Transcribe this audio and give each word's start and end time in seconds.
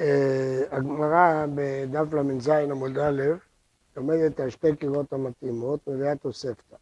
אה, 0.00 0.62
הגמרא 0.70 1.46
בדף 1.54 2.12
ל"ז 2.12 2.48
עמוד 2.48 2.98
א', 2.98 3.22
לומדת 3.96 4.40
על 4.40 4.50
שתי 4.50 4.76
כירות 4.76 5.12
המתאימות, 5.12 5.88
מביאה 5.88 6.16
תוספתא. 6.16 6.76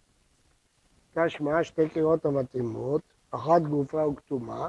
תשמע 1.15 1.65
שתי 1.65 1.89
כירות 1.89 2.25
המתאימות, 2.25 3.01
אחת 3.31 3.63
גרופה 3.63 4.07
וקטומה, 4.07 4.69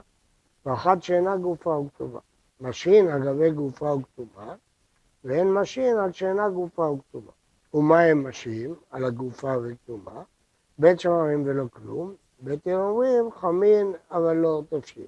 ואחת 0.66 1.04
שאינה 1.04 1.38
גרופה 1.38 1.70
וקטומה. 1.70 2.20
משהין 2.62 3.08
על 3.08 3.24
גבי 3.24 3.52
גרופה 3.52 3.94
וקטומה, 3.94 4.56
ואין 5.24 5.54
משהין 5.54 5.98
על 5.98 6.12
שאינה 6.12 6.50
גרופה 6.50 6.82
וקטומה. 6.82 7.32
ומה 7.74 8.00
הם 8.00 8.28
משהין? 8.28 8.74
על 8.90 9.06
הגרופה 9.06 9.54
וקטומה? 9.64 10.24
בית 10.78 11.00
שמאי 11.00 11.20
אומרים 11.20 11.44
ולא 11.46 11.64
כלום, 11.74 12.14
בית 12.40 12.54
הלל 12.54 12.68
אומרים 12.68 13.32
חמין 13.32 13.94
אבל 14.12 14.36
לא 14.36 14.64
תבשיל. 14.70 15.08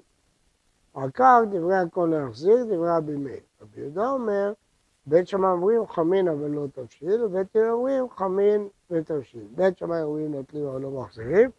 כך 1.14 1.38
דברי 1.50 1.76
הכל 1.76 2.12
להחזיר, 2.12 2.64
דברי 2.64 2.90
רבי 2.96 3.16
מאיר. 3.16 3.40
רבי 3.62 3.80
יהודה 3.80 4.10
אומר, 4.10 4.52
בית 5.06 5.28
שמאי 5.28 5.50
אומרים 5.50 5.86
חמין 5.86 6.28
אבל 6.28 6.50
לא 6.50 6.66
תבשיל, 6.72 7.24
ובית 7.24 7.56
הלל 7.56 7.70
אומרים 7.70 8.10
חמין 8.10 8.68
ותבשיל. 8.90 9.46
בית 9.50 9.78
שמאי 9.78 10.02
אומרים 10.02 10.34
נוטלים 10.34 10.66
אבל 10.66 10.80
לא 10.80 10.90
מחזירים, 10.90 11.50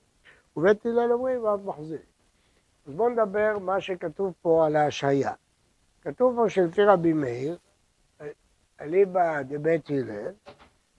ובית 0.57 0.85
הלל 0.85 1.11
אומרים 1.11 1.43
ואף 1.43 1.59
מחזירים. 1.65 2.05
אז 2.87 2.93
בואו 2.93 3.09
נדבר 3.09 3.57
מה 3.61 3.81
שכתוב 3.81 4.33
פה 4.41 4.65
על 4.65 4.75
ההשעיה. 4.75 5.31
כתוב 6.01 6.35
פה 6.35 6.49
שלפי 6.49 6.83
רבי 6.83 7.13
מאיר, 7.13 7.57
אליבא 8.81 9.41
דבית 9.41 9.89
הלל, 9.89 10.31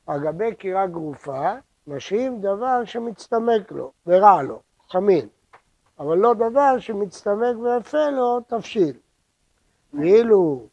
על 0.06 0.20
גבי 0.20 0.54
קירה 0.54 0.86
גרופה, 0.86 1.52
משיב 1.86 2.32
דבר 2.40 2.84
שמצטמק 2.84 3.72
לו 3.72 3.92
ורע 4.06 4.42
לו, 4.42 4.60
חמין. 4.88 5.28
אבל 5.98 6.16
לא 6.18 6.34
דבר 6.34 6.78
שמצטמק 6.78 7.56
ויפה 7.58 8.10
לו 8.10 8.40
תבשיל. 8.40 8.96
ואילו 9.94 10.66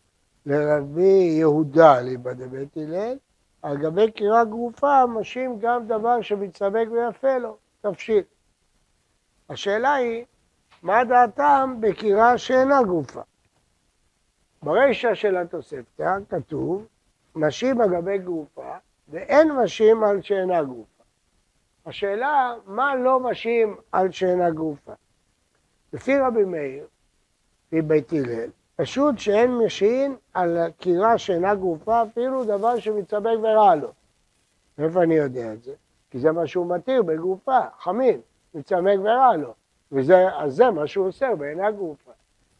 לרבי 0.45 1.35
יהודה 1.39 2.01
ליבא 2.01 2.33
דבית 2.33 2.77
הלל, 2.77 3.17
על 3.61 3.77
גבי 3.77 4.11
קירה 4.11 4.45
גרופה 4.45 5.05
משים 5.05 5.59
גם 5.59 5.87
דבר 5.87 6.21
שמצטמק 6.21 6.87
ויפה 6.91 7.37
לו, 7.37 7.57
תבשיל. 7.81 8.23
השאלה 9.49 9.93
היא, 9.93 10.25
מה 10.83 11.03
דעתם 11.03 11.75
בקירה 11.79 12.37
שאינה 12.37 12.83
גרופה? 12.83 13.21
ברישא 14.63 15.13
של 15.13 15.37
התוספתא 15.37 16.17
כתוב, 16.29 16.85
משים 17.35 17.81
על 17.81 17.89
גבי 17.89 18.17
גרופה 18.17 18.75
ואין 19.09 19.51
משים 19.51 20.03
על 20.03 20.21
שאינה 20.21 20.63
גרופה. 20.63 21.03
השאלה, 21.85 22.53
מה 22.65 22.95
לא 22.95 23.19
משהים 23.19 23.75
על 23.91 24.11
שאינה 24.11 24.49
גרופה? 24.49 24.93
לפי 25.93 26.17
רבי 26.17 26.43
מאיר, 26.43 26.85
לפי 27.67 27.81
בית 27.81 28.13
הלל, 28.13 28.49
פשוט 28.75 29.19
שאין 29.19 29.57
משהין 29.57 30.15
על 30.33 30.57
כירה 30.77 31.17
שאינה 31.17 31.55
גרופה 31.55 32.03
אפילו 32.03 32.43
דבר 32.43 32.79
שמצטמק 32.79 33.37
ורע 33.41 33.75
לו. 33.75 33.91
מאיפה 34.77 35.03
אני 35.03 35.13
יודע 35.13 35.53
את 35.53 35.63
זה? 35.63 35.73
כי 36.11 36.19
זה 36.19 36.31
מה 36.31 36.47
שהוא 36.47 36.75
מתיר 36.75 37.03
בגרופה, 37.03 37.59
חמין, 37.79 38.21
מצטמק 38.53 38.97
ורע 38.99 39.35
לו. 39.37 39.53
וזה, 39.91 40.35
אז 40.37 40.55
זה 40.55 40.69
מה 40.69 40.87
שהוא 40.87 41.07
עושה 41.07 41.35
באינה 41.35 41.71
גרופה. 41.71 42.11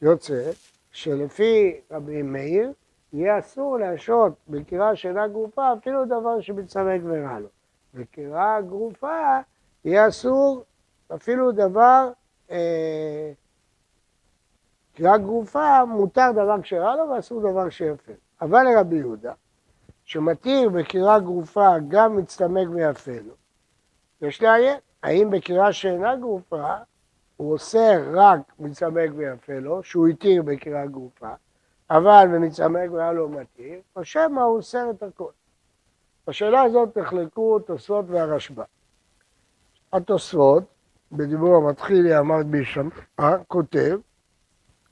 יוצא 0.02 0.52
שלפי 0.92 1.82
רבי 1.92 2.22
מאיר, 2.22 2.72
יהיה 3.14 3.40
אסור 3.40 3.78
להשהות 3.78 4.34
בכירה 4.48 4.96
שאינה 4.96 5.28
גרופה 5.28 5.74
אפילו 5.74 6.06
דבר 6.06 6.42
שמצטמק 6.42 7.00
ורע 7.04 7.40
לו. 7.40 7.48
בקירה 7.94 8.62
גרופה 8.62 9.40
יהיה 9.86 10.08
אסור 10.08 10.64
אפילו 11.16 11.52
דבר 11.52 12.12
אה, 12.52 13.32
קריאה 14.96 15.18
גרופה, 15.18 15.86
מותר 15.86 16.32
דבר 16.32 16.62
כשרע 16.62 16.96
לו 16.96 17.10
ואסור 17.10 17.52
דבר 17.52 17.70
שיפה. 17.70 18.12
אבל 18.42 18.64
לרבי 18.64 18.96
יהודה, 18.96 19.34
שמתיר 20.04 20.70
בקריאה 20.70 21.20
גרופה 21.20 21.70
גם 21.88 22.18
מצטמק 22.18 22.68
ויפה 22.72 23.12
לו, 23.12 23.34
יש 24.22 24.42
לעיין, 24.42 24.78
האם 25.04 25.30
בקריאה 25.30 25.74
שאינה 25.74 26.16
גרופה 26.16 26.76
הוא 27.38 27.52
אוסר 27.54 28.02
רק 28.14 28.40
מצטמק 28.60 29.10
ויפה 29.16 29.60
לו, 29.60 29.84
שהוא 29.84 30.08
התיר 30.08 30.44
בקריאה 30.44 30.86
גרופה, 30.86 31.30
אבל 31.90 32.26
במצטמק 32.34 32.92
והיה 32.92 33.12
לו 33.12 33.30
מתיר, 33.30 33.80
או 33.96 34.06
שמא 34.06 34.42
הוא 34.42 34.58
אוסר 34.58 34.90
את 34.90 35.04
הכל. 35.04 35.32
בשאלה 36.28 36.62
הזאת 36.62 36.98
נחלקו 36.98 37.60
תוספות 37.60 38.06
והרשב"א. 38.08 38.64
התוספות 39.94 40.64
בדיבור 41.12 41.56
המתחיל 41.56 42.06
יעמד 42.06 42.46
בישם, 42.52 42.90
כותב 43.48 44.00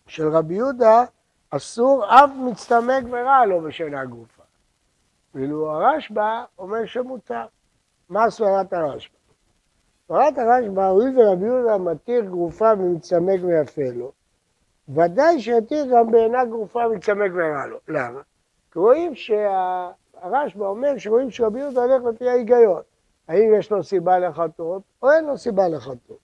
של 0.08 0.28
רבי 0.28 0.54
יהודה 0.56 1.04
אסור 1.50 2.06
אף 2.10 2.30
מצטמק 2.46 3.04
ורע 3.12 3.46
לו 3.46 3.62
בשינה 3.62 4.06
גופה. 4.06 4.44
ואילו 5.36 5.72
הרשב"א 5.72 6.44
אומר 6.60 6.86
שמותר. 6.86 7.46
מה 8.10 8.30
סברת 8.30 8.74
הרשב"א? 8.74 9.18
סברת 10.08 10.38
הרשב"א, 10.38 10.82
הואיל 10.82 11.20
ורבי 11.20 11.46
יהודה 11.46 11.78
מתיר 11.78 12.26
גרופה 12.26 12.74
ומצטמק 12.80 13.40
ויפה 13.44 13.92
לו, 13.96 14.12
ודאי 14.90 15.42
שיתיר 15.42 15.86
גם 15.92 16.12
בעינה 16.12 16.46
גרופה 16.46 16.80
ומצטמק 16.88 17.32
ורע 17.34 17.66
לו. 17.66 17.78
למה? 17.88 18.22
כי 18.72 18.80
רואים 18.80 19.16
שהרשב"א 19.16 20.66
אומר 20.66 20.98
שרואים 20.98 21.32
שרבי 21.32 21.60
יהודה 21.60 21.84
הולך 21.84 22.04
לפי 22.04 22.30
ההיגיון. 22.30 22.82
האם 23.30 23.54
יש 23.60 23.72
לו 23.72 23.84
סיבה 23.84 24.20
לחטות 24.20 24.82
או 25.04 25.12
אין 25.12 25.26
לו 25.26 25.38
סיבה 25.38 25.68
לחטות. 25.68 26.18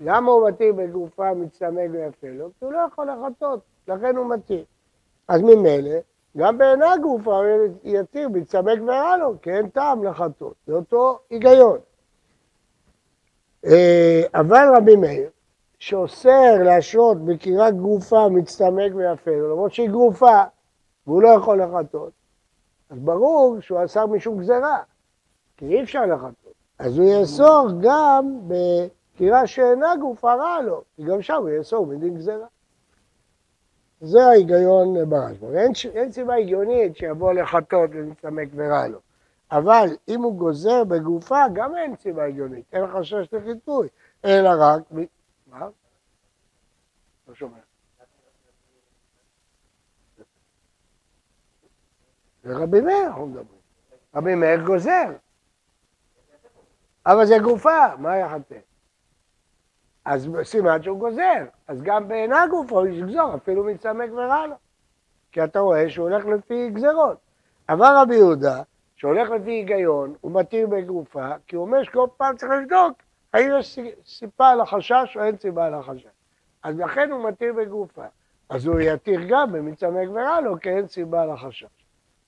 למה 0.00 0.32
הוא 0.32 0.48
מתיר 0.48 0.72
בגופה 0.72 1.34
מצטמק 1.34 1.90
ויפה 1.92 2.26
לו? 2.28 2.50
כי 2.58 2.64
הוא 2.64 2.72
לא 2.72 2.78
יכול 2.92 3.10
לחטות, 3.10 3.60
לכן 3.88 4.16
הוא 4.16 4.26
מתיר. 4.26 4.64
אז 5.28 5.42
ממילא, 5.42 5.98
גם 6.36 6.58
בעיני 6.58 6.86
הגופה 6.86 7.36
הוא 7.36 7.44
יתיר 7.84 8.28
מצטמק 8.28 8.78
ורע 8.86 9.16
לו, 9.16 9.34
כי 9.42 9.50
אין 9.50 9.68
טעם 9.68 10.04
לחטות. 10.04 10.54
זה 10.66 10.72
אותו 10.72 11.18
היגיון. 11.30 11.78
אה, 13.66 14.22
אבל 14.34 14.68
רבי 14.76 14.96
מאיר, 14.96 15.30
שאוסר 15.78 16.54
להשרות 16.64 17.24
בקירת 17.24 17.76
גופה 17.76 18.28
מצטמק 18.28 18.92
ויפה 18.94 19.30
לו, 19.30 19.50
למרות 19.50 19.72
שהיא 19.72 19.90
גופה, 19.90 20.42
והוא 21.06 21.22
לא 21.22 21.28
יכול 21.28 21.62
לחטות, 21.62 22.12
אז 22.90 22.98
ברור 22.98 23.60
שהוא 23.60 23.84
אסר 23.84 24.06
משום 24.06 24.38
גזירה, 24.38 24.82
כי 25.56 25.66
אי 25.66 25.82
אפשר 25.82 26.06
לחטות. 26.06 26.47
אז 26.78 26.98
הוא 26.98 27.06
יאסור 27.08 27.68
גם 27.82 28.38
בקירה 28.48 29.46
שאינה 29.46 29.96
גופה 30.00 30.34
רע 30.34 30.62
לו, 30.62 30.82
כי 30.96 31.04
גם 31.04 31.22
שם 31.22 31.34
הוא 31.34 31.50
יאסור 31.50 31.86
מדין 31.86 32.14
גזירה. 32.14 32.46
זה 34.00 34.18
ההיגיון 34.22 35.10
ברשב"א. 35.10 35.58
אין, 35.58 35.72
אין 35.94 36.12
סיבה 36.12 36.34
הגיונית 36.34 36.96
שיבוא 36.96 37.32
לחטות 37.32 37.90
ולהצטמק 37.92 38.48
ורע 38.54 38.88
לו. 38.88 38.98
אבל 39.50 39.86
אם 40.08 40.22
הוא 40.22 40.34
גוזר 40.34 40.84
בגופה, 40.84 41.44
גם 41.52 41.76
אין 41.76 41.96
סיבה 41.96 42.24
הגיונית, 42.24 42.64
אין 42.72 42.84
חשש 42.86 43.32
לחיטוי, 43.32 43.88
אלא 44.24 44.50
רק... 44.58 44.82
מה? 45.46 45.68
לא 47.28 47.34
שומע. 47.34 47.58
זה 52.44 52.56
רבי 52.56 52.80
מאיר 52.80 53.06
אנחנו 53.06 53.26
מדברים. 53.26 53.58
רבי 54.14 54.34
מאיר 54.34 54.64
גוזר. 54.66 55.12
אבל 57.08 57.26
זה 57.26 57.38
גופה, 57.38 57.96
מה 57.98 58.16
יחטא? 58.16 58.58
אז 60.04 60.28
סימן 60.42 60.82
שהוא 60.82 60.98
גוזר, 60.98 61.44
אז 61.68 61.82
גם 61.82 62.08
בעיני 62.08 62.36
גופו 62.50 62.78
הוא 62.78 62.86
יגזור, 62.86 63.34
אפילו 63.34 63.64
מצמק 63.64 64.10
ורע 64.12 64.46
לו. 64.46 64.54
כי 65.32 65.44
אתה 65.44 65.60
רואה 65.60 65.90
שהוא 65.90 66.08
הולך 66.08 66.26
לפי 66.26 66.70
גזרות. 66.70 67.16
אבל 67.68 67.94
רבי 68.02 68.14
יהודה, 68.14 68.62
שהולך 68.96 69.30
לפי 69.30 69.50
היגיון, 69.50 70.14
הוא 70.20 70.32
מתיר 70.32 70.66
בגופה, 70.66 71.28
כי 71.46 71.56
הוא 71.56 71.64
אומר 71.64 71.82
שכל 71.82 72.06
פעם 72.16 72.36
צריך 72.36 72.52
לבדוק 72.52 72.92
האם 73.32 73.50
יש 73.58 73.78
סיבה 74.06 74.54
לחשש 74.54 75.16
או 75.16 75.24
אין 75.24 75.38
סיבה 75.38 75.70
לחשש. 75.70 76.06
אז 76.62 76.78
לכן 76.78 77.10
הוא 77.10 77.28
מתיר 77.28 77.52
בגופה. 77.52 78.04
אז 78.48 78.66
הוא 78.66 78.80
יתיר 78.80 79.20
גם 79.28 79.52
במצמק 79.52 80.08
ורע 80.12 80.40
לו, 80.40 80.60
כי 80.60 80.70
אין 80.70 80.86
סיבה 80.86 81.26
לחשש. 81.26 81.77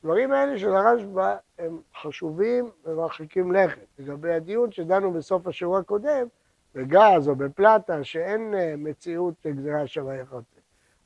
הדברים 0.00 0.32
האלה 0.32 0.58
של 0.58 0.75
הרשב"א 0.75 1.37
הם 1.58 1.81
חשובים 2.02 2.70
ומרחיקים 2.85 3.52
לכת. 3.52 3.87
לגבי 3.99 4.32
הדיון 4.32 4.73
שדנו 4.73 5.12
בסוף 5.12 5.47
השיעור 5.47 5.76
הקודם, 5.79 6.26
בגז 6.75 7.29
או 7.29 7.37
בפלטה, 7.37 8.05
שאין 8.05 8.55
אה, 8.55 8.75
מציאות 8.79 9.35
גזירה 9.47 9.87
שווה 9.87 10.17
יחד. 10.17 10.41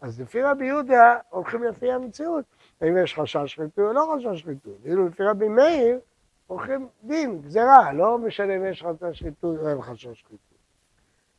אז 0.00 0.20
לפי 0.20 0.42
רבי 0.42 0.66
יהודה 0.66 1.16
הולכים 1.30 1.64
לפי 1.64 1.92
המציאות, 1.92 2.44
האם 2.80 2.96
יש 2.96 3.14
חשש 3.14 3.52
שחיתות 3.52 3.78
או 3.78 3.92
לא 3.92 4.14
חשש 4.16 4.40
שחיתות. 4.40 4.76
ואילו 4.82 5.08
לפי 5.08 5.22
רבי 5.22 5.48
מאיר 5.48 5.98
הולכים 6.46 6.88
דין, 7.04 7.42
גזירה, 7.42 7.92
לא 7.92 8.18
משנה 8.18 8.56
אם 8.56 8.64
יש 8.64 8.82
חשש 8.82 9.18
שחיתות 9.18 9.58
או 9.60 9.68
אין 9.68 9.82
חשש 9.82 10.20
שחיתות. 10.20 10.38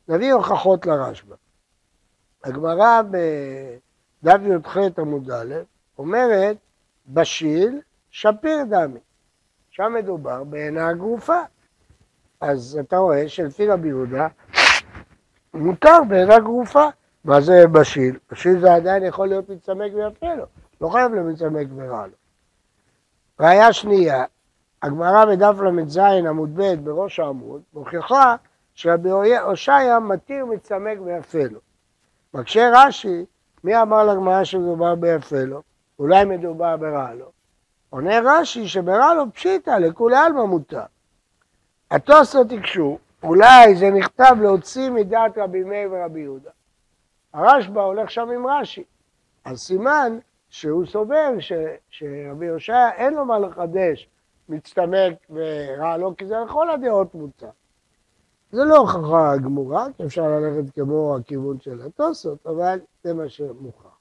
נביא 0.08 0.32
הוכחות 0.32 0.86
לרשב"א. 0.86 1.34
הגמרא 2.44 3.02
בדף 4.22 4.40
י"ח 4.42 4.76
עמוד 4.98 5.30
א' 5.30 5.54
אומרת 5.98 6.56
בשיל, 7.08 7.80
שפיר 8.10 8.64
דמי. 8.68 9.00
שם 9.70 9.92
מדובר 9.94 10.44
בעינה 10.44 10.88
הגרופה. 10.88 11.40
אז 12.40 12.78
אתה 12.80 12.96
רואה 12.96 13.28
שלפי 13.28 13.66
רבי 13.66 13.88
יהודה 13.88 14.28
מותר 15.54 15.98
בעינה 16.08 16.38
גרופה. 16.38 16.88
מה 17.24 17.40
זה 17.40 17.66
בשיל? 17.72 18.18
בשיל 18.30 18.60
זה 18.60 18.74
עדיין 18.74 19.04
יכול 19.04 19.28
להיות 19.28 19.48
מצמק 19.48 19.92
ויפה 19.94 20.34
לו. 20.34 20.46
לא 20.80 20.88
חייב 20.88 21.14
למצמק 21.14 21.66
ורע 21.76 22.06
לו. 22.06 22.12
ראיה 23.40 23.72
שנייה, 23.72 24.24
הגמרא 24.82 25.24
בדף 25.24 25.60
ל"ז 25.60 25.98
עמוד 25.98 26.56
ב' 26.56 26.74
בראש 26.84 27.20
העמוד, 27.20 27.62
מוכיחה 27.74 28.36
שרבי 28.74 29.36
הושעיה 29.38 30.00
מתיר 30.00 30.44
מצמק 30.46 30.98
ויפה 31.04 31.44
לו. 31.50 31.60
מקשה 32.34 32.70
רש"י, 32.74 33.24
מי 33.64 33.82
אמר 33.82 34.04
לגמרא 34.04 34.44
שמדובר 34.44 34.94
ביפה 34.94 35.44
לו? 35.44 35.62
אולי 35.98 36.24
מדובר 36.24 36.76
ברע 36.76 37.14
לו. 37.14 37.30
עונה 37.90 38.20
רש"י 38.24 38.68
שברע 38.68 39.14
לו 39.14 39.32
פשיטא, 39.32 39.70
לכולי 39.70 40.16
עלמא 40.16 40.44
מותר. 40.44 40.84
התוספות 41.90 42.46
הקשו, 42.52 42.98
אולי 43.22 43.76
זה 43.76 43.90
נכתב 43.90 44.36
להוציא 44.40 44.90
מדעת 44.90 45.38
רבי 45.38 45.64
מאיר 45.64 45.88
ורבי 45.92 46.20
יהודה. 46.20 46.50
הרשב"א 47.32 47.80
הולך 47.80 48.10
שם 48.10 48.28
עם 48.30 48.46
רש"י. 48.46 48.84
אז 49.44 49.58
סימן 49.58 50.18
שהוא 50.48 50.86
סובר 50.86 51.30
ש, 51.38 51.52
שרבי 51.90 52.46
יושע 52.46 52.88
אין 52.96 53.14
לו 53.14 53.24
מה 53.24 53.38
לחדש 53.38 54.08
מצטמק 54.48 55.14
ורע 55.30 55.96
לו, 55.96 56.16
כי 56.16 56.26
זה 56.26 56.34
לכל 56.46 56.70
הדעות 56.70 57.14
מוצע. 57.14 57.48
זה 58.52 58.64
לא 58.64 58.76
הוכחה 58.76 59.36
גמורה, 59.36 59.86
כי 59.96 60.04
אפשר 60.04 60.22
ללכת 60.22 60.74
כמו 60.74 61.16
הכיוון 61.16 61.60
של 61.60 61.82
התוספות, 61.82 62.46
אבל 62.46 62.80
זה 63.04 63.14
מה 63.14 63.28
שמוכח. 63.28 63.96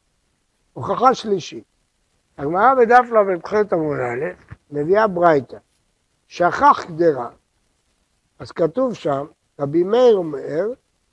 הוכחה 0.73 1.13
שלישית, 1.13 1.63
הגמרא 2.37 2.73
בדף 2.73 3.05
ל"ח 3.11 3.53
עמוד 3.71 3.97
א' 3.99 4.25
מביאה 4.71 5.07
ברייתא, 5.07 5.57
שכח 6.27 6.83
קדרה. 6.87 7.29
אז 8.39 8.51
כתוב 8.51 8.93
שם, 8.93 9.25
רבי 9.59 9.83
מאיר 9.83 10.15
אומר 10.15 10.65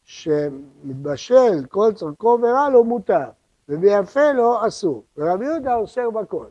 שמתבשל 0.04 1.66
כל 1.68 1.92
צורכו 1.94 2.38
ורע 2.42 2.68
לו 2.68 2.84
מותר, 2.84 3.28
וביפה 3.68 4.32
לו 4.32 4.66
אסור, 4.66 5.02
ורבי 5.16 5.44
יהודה 5.44 5.74
אוסר 5.74 6.10
בכל. 6.10 6.46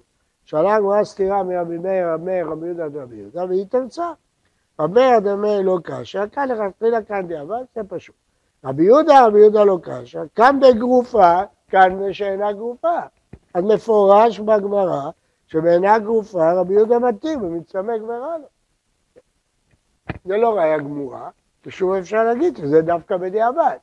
שאלה 0.46 0.76
הגמרא 0.76 1.04
סתירה 1.04 1.44
מרבי 1.44 1.78
מאיר, 1.78 2.14
רבי 2.14 2.26
מאיר, 2.26 2.48
רבי 2.48 2.66
יהודה 2.66 2.84
ורבי 2.94 3.16
יהודה, 3.16 3.46
והיא 3.46 3.66
תרצה. 3.70 4.12
רבי 4.80 4.94
מאיר 4.94 5.20
דמי 5.20 5.64
לא 5.64 5.78
קשה, 5.84 6.28
כאן 6.28 6.50
לכתחילה 6.50 7.02
כאן 7.02 7.28
דיעבד, 7.28 7.64
זה 7.76 7.82
פשוט. 7.88 8.16
רבי 8.66 8.84
יהודה, 8.84 9.26
רבי 9.26 9.40
יהודה 9.40 9.64
לא 9.64 9.80
קשה, 9.84 10.22
כאן 10.36 10.60
בגרופה, 10.60 11.42
כאן 11.70 12.00
בשאינה 12.10 12.54
גרופה. 12.54 13.00
אז 13.54 13.64
מפורש 13.64 14.40
בגמרא 14.40 15.10
שבעינה 15.48 16.00
גרופה 16.00 16.54
רבי 16.54 16.74
יהודה 16.74 17.00
מתאים 17.00 17.44
ומצטמק 17.44 18.02
ורע 18.02 18.38
לו. 18.38 18.48
זה 20.26 20.38
לא 20.38 20.58
ראיה 20.58 20.78
גמורה, 20.78 21.30
ושוב 21.66 21.94
אפשר 21.94 22.24
להגיד 22.24 22.58
שזה 22.58 22.82
דווקא 22.82 23.18
בדיעבד. 23.18 23.78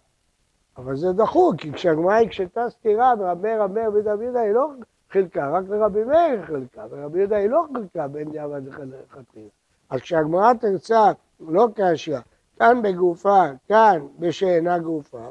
אבל 0.77 0.97
זה 0.97 1.13
דחוק, 1.13 1.57
כי 1.57 1.73
כשהגמרא 1.73 2.15
הקשתה 2.15 2.71
סתירה 2.71 3.15
ורבי 3.19 3.57
רבי 3.57 3.81
רבי 3.87 4.01
רבי 4.01 4.25
יהודה 4.25 4.41
היא 4.41 4.53
לא 4.53 4.69
חילקה, 5.11 5.51
רק 5.51 5.65
לרבי 5.69 6.05
מאיר 6.05 6.47
חילקה, 6.47 6.85
ורבי 6.91 7.19
יהודה 7.19 7.37
היא 7.37 7.51
לא 7.51 7.65
חילקה 7.73 8.09
בין 8.09 8.31
דיעבד 8.31 8.63
לכתחילה. 8.67 9.49
אז 9.91 10.01
כשהגמרא 10.01 10.53
תרצה 10.55 11.13
לא 11.41 11.69
קשיא, 11.75 12.19
כאן 12.59 12.83
בגופה, 12.83 13.45
כאן 13.69 14.07
בשאינה 14.19 14.79
גופה, 14.79 15.29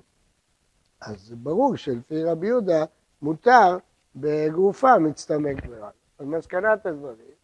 אז 1.01 1.33
ברור 1.38 1.75
שלפי 1.75 2.24
רבי 2.24 2.48
יהודה 2.48 2.86
מותר 3.22 3.78
בגופה 4.19 5.00
מצטמק 5.00 5.58
ורע. 5.69 5.90
אז 6.19 6.25
מסקנת 6.25 6.86
הדברים, 6.86 7.36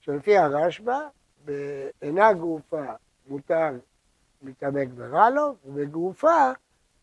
שלפי 0.00 0.38
הרשב"א, 0.38 1.08
בעינה 1.44 2.32
גופה 2.32 2.84
מותר 3.28 3.70
מתעמק 4.42 4.88
ורע 4.96 5.30
לו, 5.30 5.54
ובגופה 5.64 6.52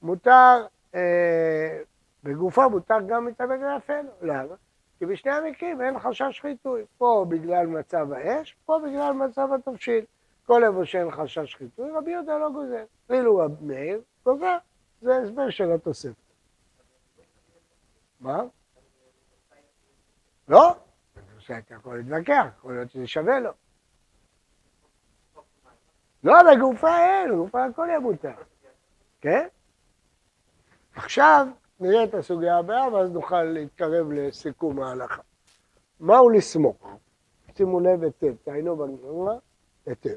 מותר, 0.01 0.65
אה, 0.95 1.79
בגופה 2.23 2.67
מותר 2.67 2.97
גם 3.07 3.25
מתעמק 3.25 3.59
ויפה 3.61 4.01
לו. 4.01 4.11
למה? 4.21 4.55
כי 4.99 5.05
בשני 5.05 5.31
המקרים 5.31 5.81
אין 5.81 5.99
חשש 5.99 6.39
חיטוי. 6.41 6.85
פה 6.97 7.25
בגלל 7.29 7.67
מצב 7.67 8.11
האש, 8.11 8.55
פה 8.65 8.79
בגלל 8.85 9.13
מצב 9.13 9.47
התבשיל. 9.53 10.05
כל 10.45 10.63
איפה 10.63 10.85
שאין 10.85 11.11
חשש 11.11 11.55
חיטוי, 11.55 11.91
רבי 11.91 12.11
יהודה 12.11 12.37
לא 12.37 12.49
גוזר. 12.49 12.83
רב 13.09 13.51
מאיר 13.61 14.01
גוזר. 14.25 14.57
זה 15.01 15.17
הסבר 15.17 15.49
של 15.49 15.71
התוספת. 15.71 16.15
מה? 18.19 18.43
לא, 20.47 20.75
שאתה 21.39 21.75
יכול 21.75 21.97
להתווכח, 21.97 22.45
יכול 22.57 22.73
להיות 22.73 22.91
שזה 22.91 23.07
שווה 23.07 23.39
לו. 23.39 23.51
לא, 26.23 26.33
בגופה 26.43 26.97
אין, 26.97 27.31
בגופה 27.31 27.65
הכל 27.65 27.85
יהיה 27.89 27.99
מותר. 27.99 28.33
כן? 29.21 29.47
עכשיו 30.95 31.47
נראה 31.79 32.03
את 32.03 32.13
הסוגיה 32.13 32.57
הבאה, 32.57 32.93
ואז 32.93 33.11
נוכל 33.11 33.43
להתקרב 33.43 34.11
לסיכום 34.11 34.81
ההלכה. 34.81 35.21
מהו 35.99 36.29
לסמוך? 36.29 36.77
שימו 37.57 37.79
לב 37.79 38.03
היטב, 38.03 38.33
תעיינו 38.43 38.75
בגמרא 38.75 39.35
היטב. 39.85 40.15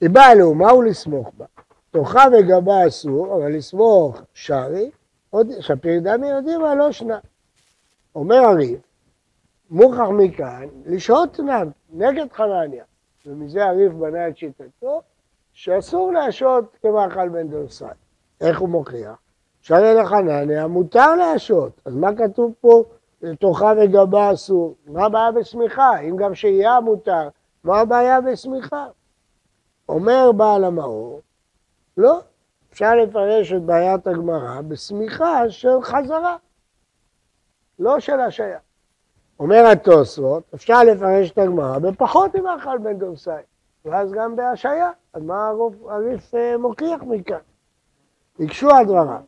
היא 0.00 0.10
באה 0.10 0.34
לו, 0.34 0.54
מהו 0.54 0.82
לסמוך 0.82 1.30
בה? 1.36 1.46
תוכה 1.90 2.24
וגבה 2.32 2.86
אסור, 2.88 3.36
אבל 3.36 3.56
לסמוך 3.56 4.20
שרי, 4.34 4.90
שפיר 5.60 6.00
דמי 6.00 6.28
יודעים 6.28 6.60
לא 6.60 6.92
שנה. 6.92 7.18
אומר 8.14 8.36
הריב, 8.36 8.80
מוכח 9.70 10.08
מכאן 10.12 10.68
לשהות 10.86 11.40
נם 11.40 11.70
נגד 11.90 12.32
חנניה, 12.32 12.84
ומזה 13.26 13.64
הריף 13.64 13.92
בנה 13.92 14.28
את 14.28 14.36
שיטתו, 14.36 15.02
שאסור 15.52 16.12
להשעות 16.12 16.76
כמאכל 16.82 17.28
בן 17.28 17.48
דורסאי. 17.48 17.88
איך 18.40 18.60
הוא 18.60 18.68
מוכיח? 18.68 19.18
שהרי 19.60 19.94
לחנניה 19.94 20.66
מותר 20.66 21.14
להשעות, 21.14 21.80
אז 21.84 21.94
מה 21.94 22.14
כתוב 22.16 22.54
פה 22.60 22.84
תוכה 23.38 23.72
וגבה 23.76 24.32
אסור? 24.32 24.74
מה 24.86 25.04
הבעיה 25.04 25.32
בשמיכה? 25.32 26.00
אם 26.00 26.16
גם 26.16 26.34
שהייה 26.34 26.80
מותר, 26.80 27.28
מה 27.64 27.80
הבעיה 27.80 28.20
בשמיכה? 28.20 28.86
אומר 29.88 30.32
בעל 30.32 30.64
המאור, 30.64 31.20
לא, 31.96 32.20
אפשר 32.72 32.94
לפרש 32.94 33.52
את 33.52 33.62
בעיית 33.62 34.06
הגמרא 34.06 34.60
בשמיכה 34.60 35.50
של 35.50 35.82
חזרה, 35.82 36.36
לא 37.78 38.00
של 38.00 38.20
השעיה. 38.20 38.58
אומר 39.38 39.66
התוספות, 39.72 40.42
אפשר 40.54 40.84
לפרש 40.84 41.30
את 41.30 41.38
הגמרא 41.38 41.78
בפחות 41.78 42.36
ממאכל 42.36 42.78
בן 42.78 42.98
דורסאי, 42.98 43.42
ואז 43.84 44.12
גם 44.12 44.36
בהשעיה, 44.36 44.90
אז 45.12 45.22
מה 45.22 45.50
הריף 45.88 46.34
אה, 46.34 46.56
מוכיח 46.58 47.02
מכאן? 47.02 47.38
הקשו 48.40 48.70
הדברה. 48.70 49.20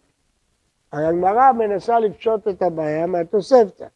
הגמרא 0.92 1.52
מנסה 1.52 1.98
לפשוט 1.98 2.48
את 2.48 2.62
הבעיה 2.62 3.06
מהתוספתא, 3.06 3.86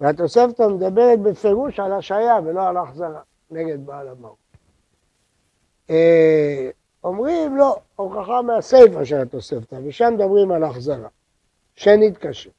והתוספתא 0.00 0.62
מדברת 0.62 1.20
בפירוש 1.20 1.80
על 1.80 1.92
השעיה 1.92 2.38
ולא 2.44 2.68
על 2.68 2.76
החזרה, 2.76 3.20
נגד 3.50 3.86
בעל 3.86 4.08
המהות. 4.08 4.36
אה, 5.90 6.70
אומרים 7.04 7.56
לא, 7.56 7.76
הוכחה 7.96 8.42
מהסיפא 8.42 9.04
של 9.04 9.16
התוספתא, 9.16 9.78
ושם 9.84 10.14
מדברים 10.14 10.50
על 10.50 10.64
החזרה, 10.64 11.08
שנית 11.74 12.18
קשה. 12.18 12.50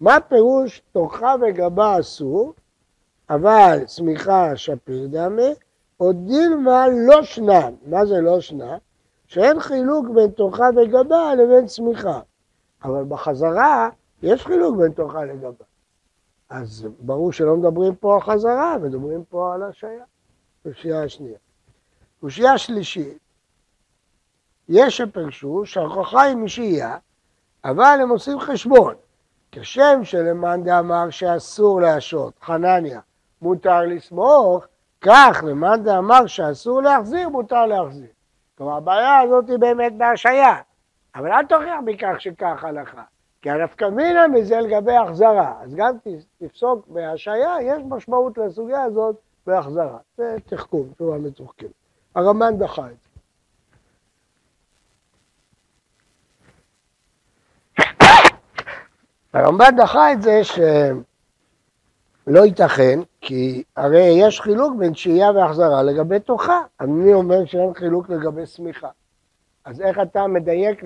מה 0.00 0.20
פירוש 0.20 0.82
תוכה 0.92 1.34
וגבה 1.40 2.00
אסור, 2.00 2.54
אבל 3.30 3.84
צמיחה 3.86 4.56
שפיר 4.56 5.06
דמה, 5.10 5.42
או 6.00 6.12
דילמה 6.12 6.86
לא 7.06 7.22
שנן. 7.22 7.74
מה 7.86 8.06
זה 8.06 8.20
לא 8.20 8.40
שנן? 8.40 8.76
שאין 9.26 9.60
חילוק 9.60 10.06
בין 10.14 10.30
תוכה 10.30 10.68
וגבה 10.76 11.34
לבין 11.34 11.66
צמיחה. 11.66 12.20
אבל 12.84 13.04
בחזרה 13.04 13.88
יש 14.22 14.46
חילוק 14.46 14.76
בין 14.76 14.92
תוכה 14.92 15.24
לגבה. 15.24 15.64
אז 16.50 16.88
ברור 17.00 17.32
שלא 17.32 17.56
מדברים 17.56 17.94
פה 17.94 18.14
על 18.14 18.20
חזרה, 18.20 18.78
מדברים 18.78 19.24
פה 19.24 19.54
על 19.54 19.62
השעיה. 19.62 20.04
קושייה 20.62 21.02
השנייה. 21.02 21.38
קושייה 22.20 22.58
שלישית, 22.58 23.18
יש 24.68 24.96
שפרשו 24.96 25.62
שההוכחה 25.64 26.22
היא 26.22 26.36
משהייה, 26.36 26.98
אבל 27.64 27.98
הם 28.02 28.08
עושים 28.08 28.40
חשבון. 28.40 28.94
כשם 29.52 30.00
שלמאן 30.02 30.62
דאמר 30.62 31.10
שאסור 31.10 31.80
להשעות, 31.80 32.34
חנניה, 32.42 33.00
מותר 33.42 33.80
לסמוך, 33.80 34.64
כך 35.00 35.44
למאן 35.46 35.82
דאמר 35.82 36.26
שאסור 36.26 36.82
להחזיר, 36.82 37.28
מותר 37.28 37.66
להחזיר. 37.66 38.08
כלומר, 38.58 38.76
הבעיה 38.76 39.20
הזאת 39.20 39.48
היא 39.48 39.58
באמת 39.58 39.92
בהשעיה, 39.96 40.56
אבל 41.14 41.32
אל 41.32 41.46
תוכיח 41.46 41.78
מכך 41.84 42.14
שכך 42.18 42.64
הלכה, 42.64 43.02
כי 43.42 43.50
הנפקא 43.50 43.84
מינא 43.84 44.26
מזה 44.26 44.60
לגבי 44.60 44.96
החזרה, 44.96 45.54
אז 45.62 45.74
גם 45.74 45.96
תפסוק 46.38 46.86
בהשעיה, 46.88 47.54
יש 47.62 47.82
משמעות 47.88 48.38
לסוגיה 48.38 48.82
הזאת 48.82 49.16
בהחזרה. 49.46 49.98
זה 50.16 50.36
תחכום, 50.46 50.88
תשובה 50.94 51.18
מתוחכמת. 51.18 51.70
הרמב"ן 52.14 52.58
דחה 52.58 52.86
את 52.86 52.96
זה. 53.02 53.07
הרמב"ן 59.32 59.76
דחה 59.76 60.12
את 60.12 60.22
זה 60.22 60.40
שלא 60.44 62.40
ייתכן, 62.44 63.00
כי 63.20 63.62
הרי 63.76 64.00
יש 64.00 64.40
חילוק 64.40 64.76
בין 64.78 64.94
שהייה 64.94 65.30
והחזרה 65.30 65.82
לגבי 65.82 66.20
תוכה. 66.20 66.60
אני 66.80 67.12
אומר 67.12 67.44
שאין 67.44 67.74
חילוק 67.74 68.10
לגבי 68.10 68.46
שמיכה. 68.46 68.88
אז 69.64 69.80
איך 69.80 69.98
אתה 70.02 70.26
מדייק 70.26 70.82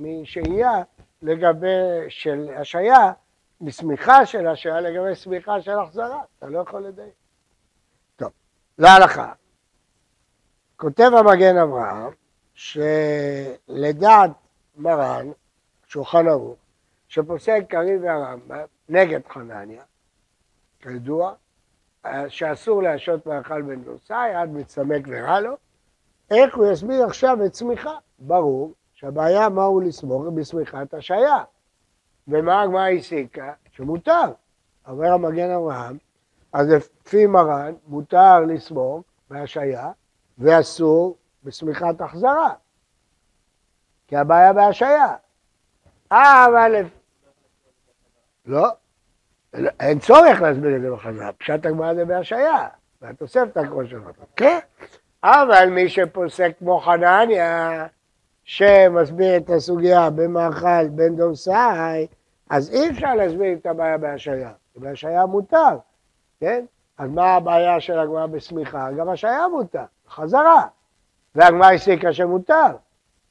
משהייה 0.00 0.82
לגבי 1.22 1.68
של 2.08 2.48
השעיה 2.56 3.12
מסמיכה 3.60 4.26
של 4.26 4.46
השעה 4.46 4.80
לגבי 4.80 5.14
סמיכה 5.14 5.60
של 5.60 5.78
החזרה, 5.78 6.20
אתה 6.38 6.46
לא 6.46 6.58
יכול 6.58 6.82
לדייק. 6.82 7.14
טוב, 8.16 8.30
להלכה. 8.78 9.32
כותב 10.76 11.10
המגן 11.18 11.56
אברהם, 11.56 12.10
שלדעת 12.54 14.30
מרן, 14.76 15.26
שולחן 15.86 16.28
ערוך, 16.28 16.56
שפוסק 17.10 17.60
קריב 17.68 18.04
והרמב"ם 18.04 18.64
נגד 18.88 19.20
חנניה, 19.28 19.82
כידוע, 20.80 21.32
שאסור 22.28 22.82
להשעות 22.82 23.26
מאכל 23.26 23.62
בן 23.62 23.82
דורסאי, 23.82 24.34
עד 24.34 24.50
מצמק 24.50 25.02
ורע 25.06 25.40
לו, 25.40 25.56
איך 26.30 26.56
הוא 26.56 26.66
יסביר 26.72 27.04
עכשיו 27.04 27.46
את 27.46 27.52
צמיחה? 27.52 27.94
ברור 28.18 28.72
שהבעיה 28.92 29.48
מה 29.48 29.64
הוא 29.64 29.82
לסמוך 29.82 30.24
בשמיכת 30.34 30.94
השעיה. 30.94 31.44
ומה 32.28 32.62
הגמרא 32.62 32.88
הסיקה? 32.88 33.52
שמותר. 33.72 34.32
אומר 34.88 35.12
המגן 35.12 35.50
אברהם, 35.50 35.98
אז 36.52 36.68
לפי 36.68 37.26
מרן 37.26 37.74
מותר 37.86 38.40
לסמוך 38.40 39.02
בהשעיה 39.30 39.90
ואסור 40.38 41.16
בשמיכת 41.44 42.00
החזרה. 42.00 42.54
כי 44.06 44.16
הבעיה 44.16 44.52
בהשעיה. 44.52 45.14
אה, 46.12 46.46
אבל... 46.46 46.99
לא, 48.46 48.68
אין 49.80 49.98
צורך 49.98 50.40
להסביר 50.40 50.76
את 50.76 50.80
זה 50.82 50.90
בחזרה, 50.90 51.32
פשט 51.32 51.66
הגמרא 51.66 51.94
זה 51.94 52.04
בהשעיה, 52.04 52.68
והתוספתא 53.02 53.66
כמו 53.66 53.86
שאמרת. 53.86 54.14
כן, 54.36 54.58
אבל 55.22 55.68
מי 55.70 55.88
שפוסק 55.88 56.52
כמו 56.58 56.80
חנניה, 56.80 57.86
שמסביר 58.44 59.36
את 59.36 59.50
הסוגיה 59.50 60.10
במאכל 60.10 60.88
בין 60.88 61.16
דורסאי, 61.16 62.06
אז 62.50 62.70
אי 62.74 62.90
אפשר 62.90 63.14
להסביר 63.14 63.52
את 63.52 63.66
הבעיה 63.66 63.98
בהשעיה. 63.98 64.52
בהשעיה 64.76 65.26
מותר, 65.26 65.78
כן? 66.40 66.64
אז 66.98 67.10
מה 67.10 67.34
הבעיה 67.34 67.80
של 67.80 67.98
הגמרא 67.98 68.26
בסמיכה? 68.26 68.92
גם 68.92 69.08
השעיה 69.08 69.48
מותר, 69.48 69.84
חזרה. 70.08 70.66
והגמרא 71.34 71.72
הסיקה 71.72 72.12
שמותר. 72.12 72.76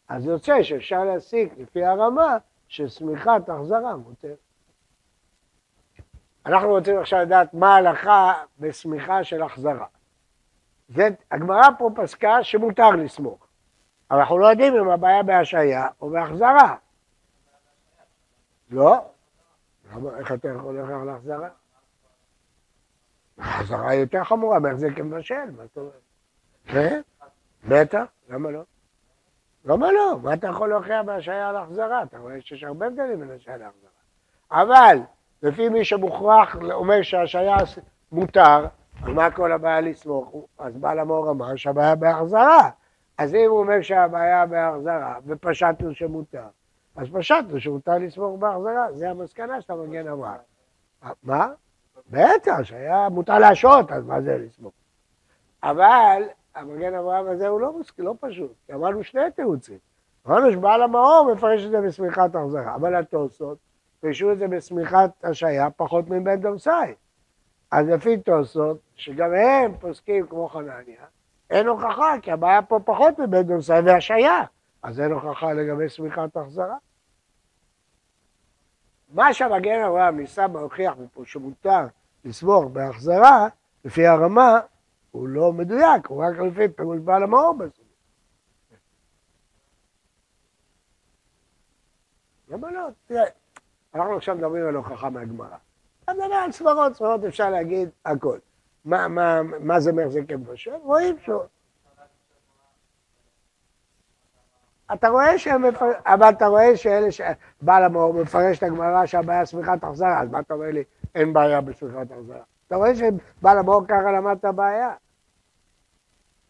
אז 0.09 0.25
יוצא 0.25 0.63
שאפשר 0.63 1.03
להסיק 1.03 1.53
לפי 1.57 1.85
הרמה 1.85 2.37
שסמיכת 2.67 3.41
החזרה 3.47 3.95
מותר. 3.95 4.33
אנחנו 6.45 6.69
רוצים 6.69 6.99
עכשיו 6.99 7.19
לדעת 7.19 7.53
מה 7.53 7.75
ההלכה 7.75 8.33
בסמיכה 8.59 9.23
של 9.23 9.43
החזרה. 9.43 9.85
הגמרא 11.31 11.69
פה 11.77 11.89
פסקה 11.95 12.43
שמותר 12.43 12.89
לסמוך, 12.89 13.47
אבל 14.11 14.19
אנחנו 14.19 14.37
לא 14.37 14.47
יודעים 14.47 14.75
אם 14.75 14.89
הבעיה 14.89 15.23
בהשעיה 15.23 15.87
או 16.01 16.09
בהחזרה. 16.09 16.75
לא? 18.69 19.05
איך 20.17 20.31
אתה 20.31 20.49
יכול 20.49 20.75
להוכיח 20.75 20.97
להחזרה? 21.05 21.49
החזרה 23.37 23.89
היא 23.89 23.99
יותר 23.99 24.23
חמורה, 24.23 24.59
בהחזק 24.59 24.89
כמבשל, 24.95 25.51
מה 25.57 25.65
זאת 25.65 25.77
אומרת? 25.77 26.01
כן? 26.65 27.01
בטח, 27.67 28.03
למה 28.29 28.51
לא? 28.51 28.63
למה 29.65 29.91
לא? 29.91 30.19
מה 30.23 30.33
אתה 30.33 30.47
יכול 30.47 30.69
להוכיח 30.69 31.05
בהשעיה 31.05 31.51
להחזרה? 31.51 32.03
אתה 32.03 32.17
רואה 32.17 32.41
שיש 32.41 32.63
הרבה 32.63 32.87
הבדלים 32.87 33.19
בין 33.19 33.31
השעיה 33.31 33.57
להחזרה. 33.57 33.89
אבל 34.51 34.97
לפי 35.43 35.69
מי 35.69 35.85
שמוכרח 35.85 36.55
אומר 36.71 37.01
שהשעיה 37.01 37.57
מותר, 38.11 38.65
אז 39.03 39.09
מה 39.13 39.31
כל 39.31 39.51
הבעיה 39.51 39.81
לסמוך? 39.81 40.35
אז 40.59 40.77
בעל 40.77 40.99
המאור 40.99 41.31
אמר 41.31 41.55
שהבעיה 41.55 41.95
בהחזרה. 41.95 42.69
אז 43.17 43.35
אם 43.35 43.49
הוא 43.49 43.59
אומר 43.59 43.81
שהבעיה 43.81 44.45
בהחזרה 44.45 45.15
ופשטנו 45.25 45.93
שמותר, 45.93 46.43
אז 46.95 47.07
פשטנו 47.13 47.59
שמותר 47.59 47.97
לסמוך 47.97 48.39
בהחזרה, 48.39 48.93
זה 48.93 49.09
המסקנה 49.09 49.61
שאתה 49.61 49.75
מגן 49.75 50.07
אמר. 50.07 50.35
מה? 51.23 51.47
בטח, 52.09 52.63
שהיה 52.63 53.09
מותר 53.09 53.39
להשעות, 53.39 53.91
אז 53.91 54.05
מה 54.05 54.21
זה 54.21 54.37
לסמוך? 54.37 54.73
אבל 55.63 56.23
המגן 56.55 56.93
אברהם 56.93 57.27
הזה 57.27 57.47
הוא 57.47 57.61
לא, 57.61 57.79
מסק... 57.79 57.93
לא 57.99 58.15
פשוט, 58.19 58.51
כי 58.65 58.73
אמרנו 58.73 59.03
שני 59.03 59.31
תירוצים. 59.35 59.77
אמרנו 60.27 60.51
שבעל 60.51 60.81
המאור 60.81 61.31
מפרש 61.33 61.65
את 61.65 61.71
זה 61.71 61.81
בשמיכת 61.81 62.35
החזרה, 62.35 62.75
אבל 62.75 62.95
התוספות 62.95 63.57
פירשו 64.01 64.31
את 64.31 64.37
זה 64.37 64.47
בשמיכת 64.47 65.09
השעיה 65.23 65.69
פחות 65.69 66.09
מבן 66.09 66.41
דורסאי. 66.41 66.93
אז 67.71 67.87
לפי 67.87 68.17
תוספות, 68.17 68.77
שגם 68.95 69.33
הם 69.33 69.77
פוסקים 69.77 70.27
כמו 70.27 70.47
חנניה, 70.47 71.05
אין 71.49 71.67
הוכחה, 71.67 72.15
כי 72.21 72.31
הבעיה 72.31 72.61
פה 72.61 72.79
פחות 72.85 73.19
מבן 73.19 73.41
דורסאי 73.41 73.79
והשעיה, 73.85 74.43
אז 74.83 74.99
אין 74.99 75.11
הוכחה 75.11 75.53
לגבי 75.53 75.89
שמיכת 75.89 76.37
החזרה. 76.37 76.77
מה 79.09 79.33
שהמגן 79.33 79.83
אברהם 79.87 80.17
ניסה 80.17 80.47
להוכיח 80.47 80.93
מפה 80.97 81.25
שמותר 81.25 81.87
לסמוך 82.25 82.65
בהחזרה, 82.65 83.47
לפי 83.85 84.07
הרמה, 84.07 84.59
הוא 85.11 85.27
לא 85.27 85.53
מדויק, 85.53 86.07
הוא 86.07 86.23
רק 86.23 86.37
לפי 86.39 86.67
פירוש 86.75 86.99
בעל 86.99 87.23
המאור 87.23 87.53
בסוף. 87.53 87.85
למה 92.49 92.71
לא? 92.71 92.87
תראה, 93.05 93.23
אנחנו 93.95 94.15
עכשיו 94.15 94.35
מדברים 94.35 94.67
על 94.67 94.75
הוכחה 94.75 95.09
מהגמרא. 95.09 95.57
אתה 96.03 96.13
מדבר 96.13 96.35
על 96.35 96.51
סברות, 96.51 96.93
סברות 96.93 97.23
אפשר 97.23 97.49
להגיד 97.49 97.89
הכל. 98.05 98.37
מה, 98.85 99.07
מה, 99.07 99.41
מה 99.43 99.79
זה 99.79 99.93
מחזיק 99.93 100.29
כמבשל? 100.29 100.71
רואים 100.83 101.15
שהוא... 101.19 101.41
אתה 104.93 105.09
רואה 105.09 105.39
שהם 105.39 105.65
מפר... 105.65 105.91
אבל 106.05 106.29
אתה 106.29 106.47
רואה 106.47 106.77
שאלה 106.77 107.11
שבעל 107.11 107.83
המאור 107.83 108.13
מפרש 108.13 108.57
את 108.57 108.63
הגמרא 108.63 109.05
שהבעיה 109.05 109.45
סמיכת 109.45 109.83
החזרה, 109.83 110.21
אז 110.21 110.29
מה 110.29 110.39
אתה 110.39 110.53
אומר 110.53 110.71
לי 110.71 110.83
אין 111.15 111.33
בעיה 111.33 111.61
בסמיכת 111.61 112.11
החזרה? 112.11 112.41
אתה 112.67 112.75
רואה 112.75 112.95
שבעל 112.95 113.57
המאור 113.57 113.81
ככה 113.87 114.11
למד 114.11 114.37
את 114.39 114.45
הבעיה. 114.45 114.93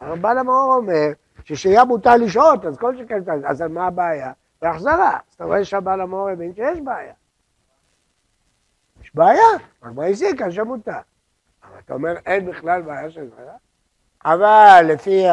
אבל 0.02 0.20
בעל 0.20 0.38
המאור 0.38 0.76
אומר 0.76 1.08
ששיהיה 1.44 1.84
מותר 1.84 2.16
לשהות, 2.16 2.66
אז 2.66 2.78
כל 2.78 2.98
שכן, 2.98 3.22
אז 3.46 3.62
מה 3.62 3.88
הבעיה? 3.88 4.32
בהחזרה. 4.62 5.18
אז 5.30 5.34
אתה 5.36 5.44
רואה 5.44 5.66
שהבעל 5.66 6.02
המאור 6.02 6.30
הבין 6.30 6.56
שיש 6.56 6.82
בעיה. 6.82 7.14
יש 9.10 9.16
בעיה, 9.16 9.42
רק 9.84 9.94
מה 9.96 10.06
הזיקה 10.06 10.52
שמותר. 10.52 10.92
אבל 11.64 11.80
אתה 11.80 11.94
אומר 11.94 12.18
אין 12.26 12.46
בכלל 12.46 12.82
בעיה 12.82 13.12
של 13.12 13.30
בעיה? 13.38 13.54
אבל 14.26 14.86
לפי 14.88 15.24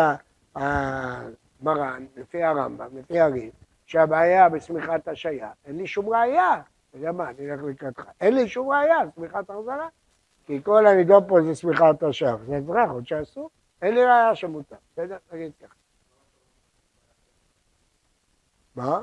המרן, 0.55 2.07
לפי 2.17 2.43
הרמב"ם, 2.43 2.99
לפי 2.99 3.21
הריב, 3.21 3.53
שהבעיה 3.87 4.49
בסמיכת 4.49 5.09
השעיה, 5.09 5.51
אין 5.65 5.77
לי 5.77 5.87
שום 5.87 6.09
ראייה. 6.09 6.55
אתה 6.91 6.99
יודע 6.99 7.13
מה, 7.13 7.31
אני 7.31 7.53
אלך 7.53 7.63
לקראתך. 7.63 8.05
אין 8.21 8.35
לי 8.35 8.49
שום 8.49 8.71
ראייה 8.71 8.99
על 8.99 9.09
סמיכת 9.15 9.51
החזרה. 9.51 9.89
כי 10.47 10.63
כל 10.63 10.87
הנידון 10.87 11.25
פה 11.29 11.43
זה 11.43 11.55
סמיכת 11.55 12.03
השעיה. 12.03 12.37
זה 12.47 12.57
אזרח, 12.57 12.91
עוד 12.91 13.07
שאסור. 13.07 13.51
אין 13.83 13.95
לי 13.95 14.05
ראייה 14.05 14.35
שמותר. 14.35 14.77
בסדר? 14.93 15.17
תגיד 15.29 15.53
ככה. 15.63 15.75
מה? 18.77 19.01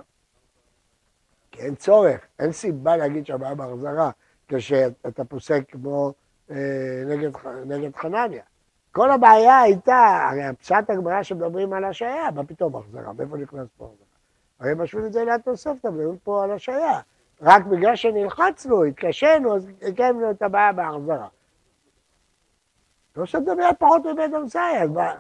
כי 1.52 1.62
אין 1.62 1.76
צורך, 1.76 2.22
אין 2.40 2.52
סיבה 2.52 2.98
להגיד 2.98 3.26
שהבעיה 3.26 3.56
בהחזרה 3.56 4.12
כשאתה 4.48 5.26
פוסק 5.26 5.64
כמו 5.68 6.14
אה, 6.52 7.04
נגד, 7.08 7.32
נגד 7.66 7.96
חנניה. 7.96 8.44
כל 8.92 9.12
הבעיה 9.12 9.62
הייתה, 9.62 10.28
הרי 10.30 10.44
הפשט 10.44 10.90
הגמרא 10.90 11.24
שמדברים 11.24 11.74
על 11.74 11.84
השעיה, 11.84 12.32
מה 12.32 12.44
פתאום 12.44 12.76
החזרה? 12.76 13.14
מאיפה 13.14 13.38
נכנס 13.38 13.68
פה 13.78 13.86
החזרה? 13.86 14.08
הרי 14.60 14.74
משווים 14.84 15.06
את 15.06 15.14
זה 15.14 15.26
ליד 15.26 15.42
תוספתא, 15.42 15.88
מדברים 15.88 16.18
פה 16.24 16.44
על 16.44 16.52
השעיה. 16.52 17.00
רק 17.42 17.66
בגלל 17.66 17.96
שנלחצנו, 17.96 18.84
התקשינו, 18.84 19.56
אז 19.56 19.68
הקמנו 19.82 20.32
את 20.32 20.42
הבעיה 20.42 20.74
בהחזרה. 20.74 21.28
לא 23.16 23.26
שאתה 23.26 23.40
מדבר 23.40 23.70
פחות 23.80 24.06
מבית 24.06 24.34
אמסאי, 24.34 24.82
אז 24.82 24.90
מה... 24.90 25.16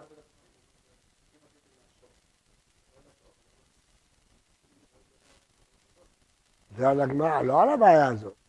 זה 6.77 6.89
על 6.89 7.01
הגמרא, 7.01 7.41
לא 7.41 7.61
על 7.61 7.69
הבעיה 7.69 8.07
הזאת. 8.07 8.42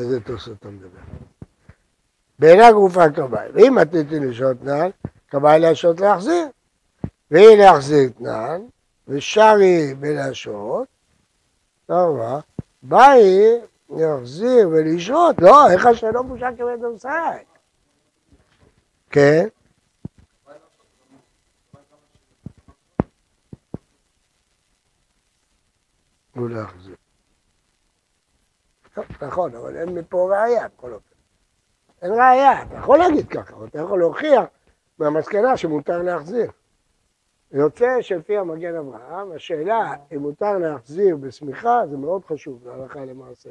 איזה 0.00 0.20
תוספות 0.20 0.56
אתה 0.58 0.68
מדבר? 0.68 1.00
בעינה 2.38 2.72
גופה 2.72 3.10
כבאי, 3.10 3.48
ואם 3.54 3.78
עתידתי 3.78 4.20
לשעות 4.20 4.64
נעל, 4.64 4.90
כבאי 5.28 5.60
להשעות 5.60 6.00
להחזיר. 6.00 6.46
והיא 7.30 7.56
להחזיר 7.56 8.08
תנען, 8.18 8.62
ושרי 9.08 9.94
בלהשעות, 9.94 10.88
טוב, 11.86 12.16
מה? 12.16 12.40
באי 12.82 13.58
להחזיר 13.90 14.68
ולשעות, 14.68 15.36
לא, 15.40 15.70
איך 15.70 15.86
השאלה 15.86 16.22
בושה 16.22 16.48
כבית 16.58 16.80
דורסאי? 16.80 17.44
כן? 19.10 19.48
ולהחזיר. 26.36 26.89
נכון, 29.22 29.54
אבל 29.54 29.76
אין 29.76 29.88
מפה 29.88 30.28
ראייה 30.30 30.68
בכל 30.68 30.92
אופן. 30.92 31.14
אין 32.02 32.12
ראייה, 32.12 32.62
אתה 32.62 32.74
יכול 32.74 32.98
להגיד 32.98 33.28
ככה, 33.28 33.56
אבל 33.56 33.66
אתה 33.66 33.78
יכול 33.78 33.98
להוכיח 33.98 34.44
מהמסקנה 34.98 35.56
שמותר 35.56 36.02
להחזיר. 36.02 36.50
יוצא 37.52 38.00
שלפי 38.00 38.38
המגן 38.38 38.74
אברהם, 38.76 39.32
השאלה 39.32 39.94
אם 40.14 40.18
מותר 40.18 40.58
להחזיר 40.58 41.16
בשמיכה 41.16 41.80
זה 41.90 41.96
מאוד 41.96 42.24
חשוב 42.24 42.68
להלכה 42.68 43.04
למעשה. 43.04 43.50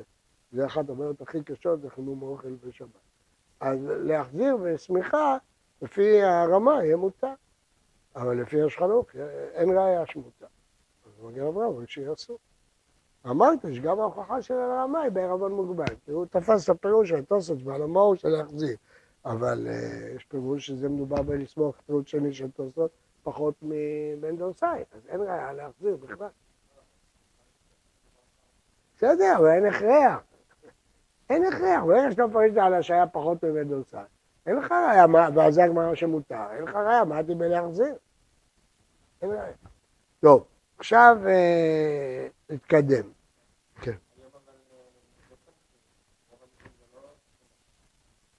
זה 0.51 0.65
אחת 0.65 0.89
הבעיות 0.89 1.21
הכי 1.21 1.43
קשות, 1.43 1.81
זה 1.81 1.89
חימום 1.89 2.21
אוכל 2.21 2.55
בשבת. 2.67 2.89
אז 3.59 3.79
להחזיר 3.85 4.57
בשמיכה, 4.57 5.37
לפי 5.81 6.23
הרמה 6.23 6.83
יהיה 6.83 6.97
מותר. 6.97 7.33
אבל 8.15 8.41
לפי 8.41 8.61
השחנוך 8.63 9.05
אין 9.53 9.77
ראיה 9.77 10.05
שמותר. 10.05 10.45
אז 11.05 11.11
מגן 11.23 11.41
אברהם 11.41 11.67
אומר 11.67 11.85
שיהיה 11.85 12.13
אסור. 12.13 12.37
אמרת 13.25 13.59
שגם 13.73 13.99
ההוכחה 13.99 14.41
של 14.41 14.53
הרמה 14.53 15.01
היא 15.01 15.11
בערבון 15.11 15.51
מוגבל, 15.51 15.95
כי 16.05 16.11
הוא 16.11 16.25
תפס 16.25 16.63
את 16.63 16.69
הפירוש 16.69 17.09
של 17.09 17.25
תוספות 17.25 17.57
ועל 17.63 17.81
המור 17.81 18.15
של 18.15 18.29
להחזיר. 18.29 18.77
אבל 19.25 19.67
uh, 19.67 20.15
יש 20.15 20.25
פירוש 20.25 20.67
שזה 20.67 20.89
מדובר 20.89 21.21
בלסמוך 21.21 21.75
פירוש 21.85 22.11
שני 22.11 22.33
של 22.33 22.51
תוספות 22.51 22.91
פחות 23.23 23.53
מבן 23.61 24.35
דורסאי, 24.37 24.83
אז 24.91 25.07
אין 25.07 25.21
ראיה 25.21 25.53
להחזיר 25.53 25.95
בכלל. 25.95 26.27
בסדר, 28.95 29.33
אבל 29.37 29.47
אין 29.47 29.65
הכרח. 29.65 30.19
אין 31.29 31.45
הכרח, 31.45 31.83
ברגע 31.83 32.11
שאתה 32.11 32.27
מפרש 32.27 32.49
את 32.49 32.53
זה 32.53 32.63
על 32.63 32.73
השעיה 32.73 33.07
פחות 33.07 33.43
מבן 33.43 33.69
דורסאי. 33.69 34.03
אין 34.45 34.55
לך 34.55 34.71
ראיה, 34.71 35.05
ועל 35.35 35.51
זה 35.51 35.63
הגמרא 35.63 35.95
שמותר, 35.95 36.51
אין 36.51 36.63
לך 36.63 36.75
ראיה, 36.75 37.05
מה 37.05 37.17
עדיף 37.17 37.37
בלהחזיר? 37.37 37.95
אין 39.21 39.31
ראיה. 39.31 39.53
טוב, 40.19 40.45
עכשיו 40.79 41.17
אה, 41.27 42.27
נתקדם. 42.49 43.09
כן. 43.81 43.95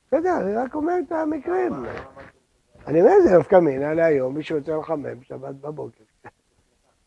בסדר, 0.06 0.36
אני 0.40 0.54
רק 0.54 0.74
אומר 0.74 0.94
את 1.06 1.12
המקרים. 1.12 1.72
אני 2.86 3.00
אומר, 3.00 3.12
זה 3.28 3.38
נפקא 3.38 3.56
מינה 3.56 3.94
להיום, 3.94 4.34
מי 4.34 4.42
שרוצה 4.42 4.76
לחמם 4.76 5.22
שבת 5.22 5.54
בבוקר. 5.54 6.04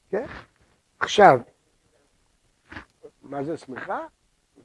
כן? 0.10 0.26
עכשיו, 1.00 1.40
מה 3.22 3.44
זה 3.44 3.58
שמיכה? 3.58 4.00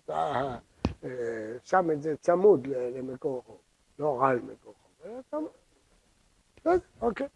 אתה 0.04 0.56
אה, 1.04 1.56
שם 1.64 1.90
את 1.90 2.02
זה 2.02 2.16
צמוד 2.16 2.66
למקור 2.66 3.42
חום, 3.46 3.56
לא 3.98 4.26
על 4.26 4.40
מקור 4.40 4.74
חום. 5.30 5.48
אוקיי. 7.00 7.28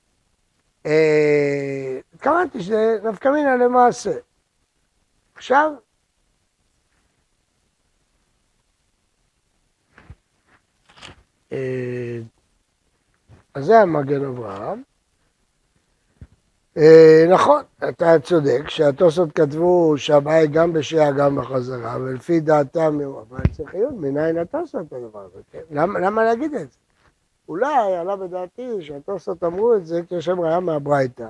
אה, 0.86 1.98
התכוונתי 2.14 2.62
שזה 2.62 2.98
נפקא 3.04 3.28
מינה 3.28 3.56
למעשה. 3.56 4.12
עכשיו, 5.34 5.72
אה, 11.52 12.18
אז 13.54 13.64
זה 13.64 13.80
המגן 13.80 14.24
אברהם. 14.24 14.82
אה, 16.76 17.24
נכון, 17.30 17.62
אתה 17.88 18.16
צודק 18.22 18.68
שהתוספות 18.68 19.32
כתבו 19.32 19.94
שהבעיה 19.98 20.46
גם 20.46 20.72
בשעה 20.72 21.12
גם 21.12 21.36
בחזרה, 21.36 21.96
ולפי 22.00 22.40
דעתם, 22.40 22.98
אבל 23.00 23.40
צריך 23.52 23.74
עיון, 23.74 23.98
מניין 23.98 24.38
התוספות 24.38 24.92
הדבר 24.92 25.20
הזה, 25.20 25.40
כן? 25.52 25.60
למה 25.74 26.24
להגיד 26.24 26.54
את 26.54 26.70
זה? 26.70 26.78
אולי 27.48 27.96
עלה 27.96 28.16
בדעתי 28.16 28.82
שהתוספות 28.82 29.44
אמרו 29.44 29.74
את 29.74 29.86
זה 29.86 30.00
כי 30.08 30.14
יש 30.14 30.24
שם 30.24 30.40
ראיה 30.40 30.60
מהברייתא. 30.60 31.28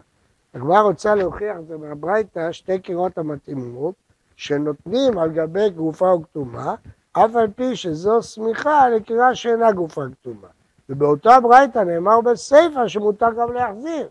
הגמרא 0.55 0.81
רוצה 0.81 1.15
להוכיח 1.15 1.57
את 1.57 1.67
זה 1.67 1.77
מהברייתא 1.77 2.53
שתי 2.53 2.79
קירות 2.79 3.19
המתאימות 3.19 3.95
שנותנים 4.37 5.19
על 5.19 5.31
גבי 5.31 5.71
גופה 5.71 6.15
וכתומה, 6.15 6.75
אף 7.13 7.37
על 7.37 7.51
פי 7.57 7.77
שזו 7.77 8.23
שמיכה 8.23 8.89
לקירה 8.89 9.35
שאינה 9.35 9.73
גופה 9.73 10.03
כתומה. 10.13 10.49
ובאותה 10.89 11.41
ברייתא 11.41 11.79
נאמר 11.79 12.21
בסיפא 12.21 12.89
שמותר 12.89 13.33
גם 13.39 13.53
להחזיר. 13.53 14.09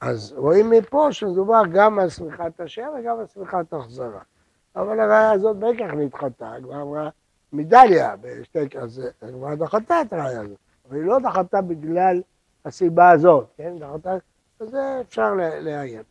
אז 0.00 0.34
רואים 0.36 0.70
מפה 0.70 1.12
שמדובר 1.12 1.62
גם 1.72 1.98
על 1.98 2.08
שמיכת 2.08 2.60
השם 2.60 2.88
וגם 2.98 3.18
על 3.18 3.26
שמיכת 3.34 3.72
החזרה. 3.72 4.20
אבל 4.76 5.00
הראיה 5.00 5.32
הזאת 5.32 5.56
בכך 5.56 5.94
נדחתה, 5.96 6.52
הגמרא 6.52 6.82
אמרה 6.82 7.08
מדליה 7.52 8.14
בשתי 8.20 8.68
כזה, 8.68 9.10
הגמרא 9.22 9.54
דחתה 9.54 10.00
את 10.00 10.12
הראיה 10.12 10.40
הזאת. 10.40 10.65
אבל 10.88 10.96
היא 10.96 11.04
לא 11.04 11.18
דחתה 11.18 11.62
בגלל 11.62 12.22
הסיבה 12.64 13.10
הזאת, 13.10 13.46
כן? 13.56 13.78
דחתה, 13.78 14.14
וזה 14.60 15.00
אפשר 15.00 15.34
לעיין. 15.34 16.02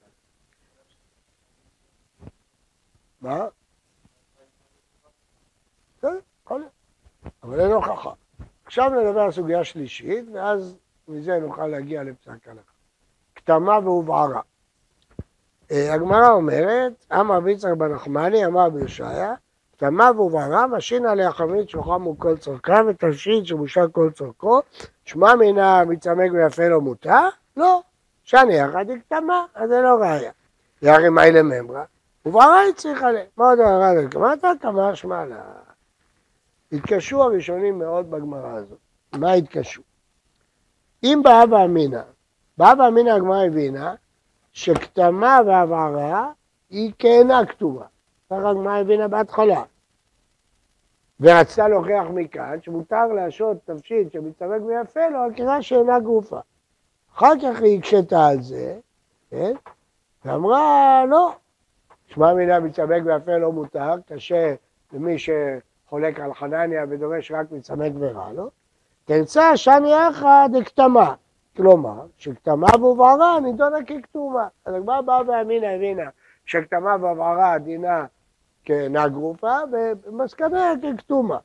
מה? 3.22 3.46
בסדר, 5.98 6.20
יכול 6.44 6.60
להיות. 6.60 6.72
אבל 7.44 7.60
אין 7.60 7.72
הוכחה. 7.72 8.12
עכשיו 8.66 8.90
נדבר 8.90 9.20
על 9.20 9.32
סוגיה 9.32 9.64
שלישית, 9.64 10.26
ואז 10.34 10.78
מזה 11.08 11.40
נוכל 11.40 11.68
להגיע 11.68 12.04
לפסק 12.04 12.48
הלכה. 12.48 12.72
קטמה 13.36 13.80
והובערה. 13.84 14.42
אה, 15.72 15.94
הגמרא 15.94 16.30
אומרת, 16.30 17.06
אמר 17.14 17.36
רבי 17.36 17.52
יצחק 17.52 17.72
בן 17.78 17.92
נחמני, 17.92 18.46
אמר 18.46 18.70
רבי 18.70 18.87
אושעיא, 18.87 19.34
קטמה 19.78 20.12
והובערה, 20.16 20.68
משהין 20.68 21.06
עליה 21.06 21.32
חמין 21.32 21.70
שהוחמו 21.70 22.16
כל 22.18 22.38
צורכן 22.38 22.82
ותבשיל 22.88 23.46
שבישל 23.46 23.88
כל 23.88 24.10
צורכו, 24.16 24.62
שמע 25.06 25.36
מינה 25.36 25.86
מצטמק 25.86 26.32
ויפה 26.34 26.68
לו 26.68 26.82
מותר? 26.82 27.30
לא. 27.58 27.82
שאני 28.24 28.54
יחד 28.54 28.90
היא 28.90 28.98
קטמה, 28.98 29.46
אז 29.56 29.70
זה 29.70 29.82
לא 29.82 29.96
ראיה. 30.02 30.32
ירי 30.82 31.10
מאי 31.10 31.32
לממרה, 31.32 31.84
ובהרה 32.26 32.60
היא 32.60 32.74
צריכה 32.74 33.12
ל... 33.12 33.16
מה 33.38 33.50
עוד 33.50 33.60
הרע 33.60 33.94
לקמתה? 33.94 34.52
קמה 34.62 34.96
שמע 34.96 35.26
לה. 35.26 35.44
התקשו 36.72 37.24
הראשונים 37.24 37.80
מאוד 37.80 38.12
בגמרא 38.12 38.52
הזאת. 38.52 38.78
מה 39.14 39.34
התקשו? 39.34 39.82
אם 41.04 41.22
באבא 41.24 41.66
אמינא, 41.66 42.02
באבא 42.58 42.88
אמינא 42.88 43.10
הגמרא 43.10 43.46
הבינה 43.46 43.96
שכתמה 44.52 45.40
והבערה 45.46 46.32
היא 46.70 46.92
כאינה 47.00 47.46
כתובה. 47.46 47.86
ככה 48.30 48.50
הגמרא 48.50 48.78
הבינה 48.78 49.08
בהתחלה. 49.08 49.64
ורצתה 51.20 51.68
להוכיח 51.68 52.06
מכאן 52.14 52.62
שמותר 52.62 53.06
להשעות 53.06 53.58
תבשיל 53.66 54.10
שמתאבק 54.14 54.60
ויפה 54.66 55.10
לו 55.10 55.20
על 55.20 55.34
קריאה 55.34 55.62
שאינה 55.62 56.00
גופה. 56.00 56.40
אחר 57.16 57.34
כך 57.44 57.62
היא 57.62 57.80
הקשתה 57.80 58.28
על 58.28 58.42
זה, 58.42 58.78
כן? 59.30 59.54
ואמרה, 60.26 61.04
לא, 61.10 61.32
שמע 62.08 62.34
מינה 62.34 62.60
מצמק 62.60 63.02
ויפה 63.06 63.38
לא 63.38 63.52
מותר, 63.52 63.94
קשה 64.08 64.56
למי 64.94 65.16
שחולק 65.20 66.20
על 66.20 66.34
חנניה 66.34 66.86
ודורש 66.90 67.32
רק 67.32 67.52
מצמק 67.52 67.92
ורע 68.00 68.32
לו, 68.32 68.50
תרצה 69.06 69.58
שאני 69.58 70.10
אחד 70.10 70.50
דקתמה, 70.54 71.14
כלומר, 71.58 72.06
שכתמה 72.18 72.68
והובערה 72.80 73.40
נידונה 73.40 73.84
ככתומה. 73.84 74.48
אז 74.66 74.74
הגמרא 74.76 75.02
באה 75.02 75.22
ואמינה 75.28 75.72
הבינה 75.72 76.10
שכתמה 76.46 76.96
והובערה 77.02 77.58
דינה 77.58 78.06
כנגרופה 78.64 79.58
ומסקנה 80.06 80.74
ככתומה. 80.84 81.38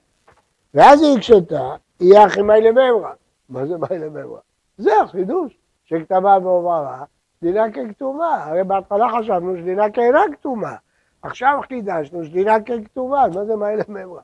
ואז 0.75 1.03
היא 1.03 1.17
הקשתה, 1.17 1.75
יהיה 2.01 2.27
אחי 2.27 2.43
מי 2.43 2.61
לממרה. 2.61 3.13
מה 3.49 3.67
זה 3.67 3.75
מי 3.79 3.99
לממרה? 3.99 4.41
זה 4.79 5.01
החידוש, 5.03 5.59
שכתבה 5.85 6.39
והובהרה, 6.43 7.05
דינה 7.43 7.71
ככתומה. 7.71 8.45
הרי 8.45 8.65
בהתחלה 8.65 9.07
חשבנו 9.19 9.57
שדינה 9.57 9.91
כאינה 9.91 10.21
כתומה. 10.33 10.75
עכשיו 11.23 11.61
חידשנו 11.69 12.25
שדינה 12.25 12.61
ככתומה, 12.61 13.27
מה 13.35 13.45
זה 13.45 13.57
מי 13.57 13.67
לממרה? 13.77 14.21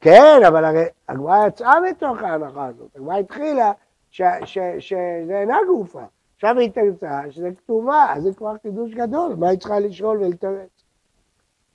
כן, 0.00 0.40
אבל 0.48 0.64
הרי 0.64 0.84
הגמרא 1.08 1.46
יצאה 1.46 1.80
מתוך 1.80 2.22
ההנחה 2.22 2.66
הזאת. 2.66 2.96
הגמרא 2.96 3.16
התחילה 3.16 3.72
שזה 4.10 5.40
אינה 5.40 5.56
גופה. 5.66 6.02
עכשיו 6.34 6.58
היא 6.58 6.70
תרצה 6.70 7.20
שזה 7.30 7.48
כתומה, 7.58 8.12
אז 8.14 8.22
זה 8.22 8.34
כבר 8.34 8.54
חידוש 8.62 8.94
גדול, 8.94 9.34
מה 9.34 9.48
היא 9.48 9.58
צריכה 9.58 9.80
לשאול 9.80 10.18
ולתרץ? 10.18 10.84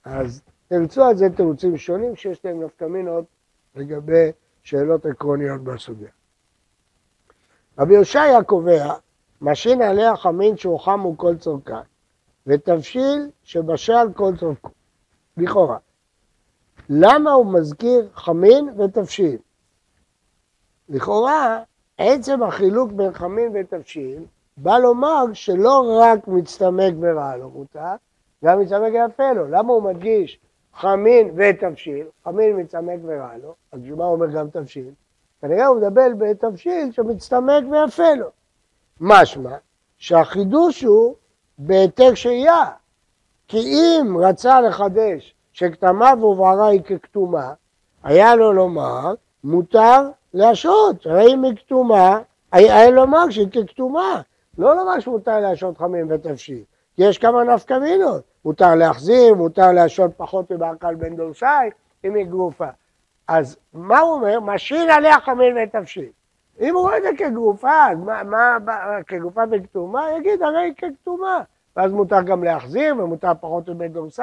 אז 0.06 0.42
תרצו 0.68 1.04
על 1.04 1.18
זה 1.18 1.30
תירוצים 1.36 1.78
שונים 1.78 2.16
שיש 2.16 2.46
להם 2.46 2.64
נפקא 2.64 2.91
מינות 2.91 3.26
לגבי 3.76 4.32
שאלות 4.64 5.06
עקרוניות 5.06 5.64
בסוגיה. 5.64 6.10
רבי 7.80 7.94
אושעיא 7.94 8.44
קובע, 8.44 8.94
משהין 9.42 9.82
עליה 9.82 10.16
חמין 10.16 10.58
שהוחמו 10.58 11.18
כל 11.18 11.38
צורכן, 11.38 11.74
ותבשיל 12.48 13.30
שבישל 13.44 14.14
כל 14.16 14.32
צורכו, 14.40 14.70
לכאורה. 15.38 15.78
למה 16.90 17.32
הוא 17.32 17.54
מזכיר 17.54 18.10
חמין 18.14 18.70
ותבשיל? 18.80 19.38
לכאורה, 20.90 21.64
עצם 21.98 22.44
החילוק 22.44 22.92
בין 22.92 23.14
חמין 23.14 23.52
ותבשיל 23.54 24.26
בא 24.62 24.78
לומר 24.78 25.26
שלא 25.34 26.00
רק 26.02 26.28
מצטמק 26.28 26.94
ורע 27.02 27.38
לו 27.38 27.50
מותר, 27.50 27.96
גם 28.46 28.60
מצמק 28.60 28.94
יפה 28.94 29.34
לו. 29.34 29.48
למה 29.48 29.74
הוא 29.74 29.84
מדגיש 29.84 30.40
חמין 30.76 31.32
ותבשיל? 31.36 32.06
חמין 32.24 32.60
מצמק 32.60 33.00
ורע 33.04 33.38
לו, 33.44 33.54
אז 33.72 33.80
בשביל 33.80 33.96
מה 33.96 34.06
אומר 34.06 34.28
גם 34.28 34.50
תבשיל? 34.50 34.92
כנראה 35.42 35.68
הוא 35.68 35.78
מדבר 35.78 36.08
בתבשיל 36.18 36.92
שמצטמק 36.92 37.64
ויפה 37.72 38.14
לו. 38.14 38.28
משמע 39.02 39.56
שהחידוש 39.98 40.84
הוא 40.84 41.16
בהעתק 41.58 42.14
שהייה. 42.14 42.66
כי 43.48 43.58
אם 43.58 44.18
רצה 44.18 44.62
לחדש 44.62 45.36
שכתמה 45.54 46.14
והובערה 46.20 46.68
היא 46.68 46.82
ככתומה, 46.82 47.54
היה 48.04 48.36
לו 48.36 48.54
לומר, 48.54 49.14
מותר 49.44 50.10
להשעות, 50.34 51.06
הרי 51.06 51.34
אם 51.34 51.44
היא 51.44 51.56
כתומה, 51.56 52.20
היה 52.52 52.90
לומר 52.90 53.30
שהיא 53.30 53.48
ככתומה, 53.48 54.22
לא 54.58 54.76
לומר 54.76 55.00
שמותר 55.00 55.40
להשעות 55.40 55.78
חמין 55.78 56.12
ותבשיל, 56.12 56.64
כי 56.96 57.04
יש 57.04 57.18
כמה 57.18 57.44
נפקא 57.44 57.74
מינות, 57.74 58.24
מותר 58.46 58.76
להחזיר, 58.76 59.34
מותר 59.34 59.72
להשעות 59.72 60.12
פחות 60.18 60.52
מבעקל 60.52 60.96
בן 60.96 61.16
דורסי, 61.16 61.46
אם 62.06 62.16
היא 62.16 62.26
גרופה. 62.26 62.68
אז 63.28 63.58
מה 63.74 64.00
הוא 64.00 64.14
אומר? 64.14 64.40
משאיר 64.40 64.92
עליה 64.92 65.20
חמין 65.20 65.58
ותבשיל. 65.58 66.10
אם 66.60 66.76
הוא 66.76 66.82
רואה 66.82 66.98
את 66.98 67.04
זה 67.04 67.10
כגרופה, 67.18 67.86
אז 67.92 67.98
מה, 67.98 68.24
מה, 68.24 68.58
כגרופה 69.08 69.42
וכתומה, 69.52 70.12
יגיד 70.18 70.42
הרי 70.42 70.62
היא 70.62 70.74
ככתומה. 70.74 71.42
ואז 71.76 71.92
מותר 71.92 72.22
גם 72.22 72.44
להחזיר, 72.44 72.96
ומותר 72.98 73.32
פחות 73.40 73.70
מבן 73.70 73.88
דורסי. 73.88 74.22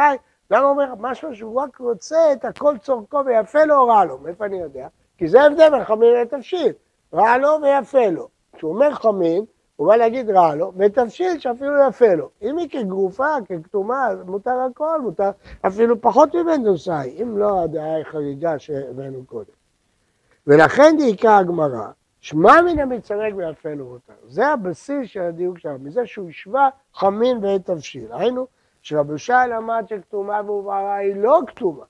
למה 0.51 0.62
הוא 0.62 0.71
אומר 0.71 0.95
משהו 1.01 1.35
שהוא 1.35 1.61
רק 1.61 1.79
רוצה 1.79 2.33
את 2.33 2.45
הכל 2.45 2.79
צורכו 2.79 3.19
ויפה 3.27 3.65
לו 3.65 3.75
או 3.75 3.87
רע 3.87 4.05
לו? 4.05 4.19
מאיפה 4.19 4.45
אני 4.45 4.61
יודע? 4.61 4.89
כי 5.19 5.29
זה 5.29 5.43
ההבדל 5.43 5.71
בין 5.71 5.85
חמין 5.85 6.15
לתבשיל. 6.15 6.73
רע 7.15 7.39
לו 7.39 7.49
ויפה 7.62 8.07
לו. 8.07 8.29
כשהוא 8.57 8.75
אומר 8.75 8.95
חמין, 8.95 9.45
הוא 9.77 9.89
בא 9.89 9.97
להגיד 9.97 10.31
רע 10.31 10.55
לו, 10.55 10.73
ותבשיל 10.77 11.39
שאפילו 11.39 11.73
יפה 11.89 12.15
לו. 12.15 12.31
אם 12.43 12.59
היא 12.59 12.69
כגרופה, 12.69 13.27
ככתומה, 13.49 14.09
מותר 14.27 14.59
הכל, 14.71 15.01
מותר 15.01 15.31
אפילו 15.67 16.01
פחות 16.01 16.35
מבן 16.35 16.65
דורסאי, 16.65 17.23
אם 17.23 17.39
לא 17.39 17.62
הדעה 17.62 17.95
היא 17.95 18.05
חריגה 18.05 18.59
שהבאנו 18.59 19.25
קודם. 19.27 19.53
ולכן 20.47 20.97
דייקה 20.99 21.39
הגמרא, 21.39 21.87
שמע 22.21 22.62
מן 22.62 22.79
המצרק 22.79 23.35
ויפה 23.37 23.75
לו 23.75 23.85
אותה. 23.85 24.12
זה 24.27 24.47
הבסיס 24.47 25.09
של 25.11 25.21
הדיוק 25.21 25.59
שלנו, 25.59 25.79
מזה 25.79 26.07
שהוא 26.07 26.29
השווה 26.29 26.69
חמין 26.95 27.45
ואת 27.45 27.67
תבשיל. 27.67 28.07
היינו, 28.11 28.47
שרבי 28.83 29.19
שי 29.19 29.33
למד 29.51 29.85
שכתומה 29.89 30.41
ועוברה 30.47 30.97
היא 30.97 31.17
לא 31.17 31.41
כתומה. 31.47 31.85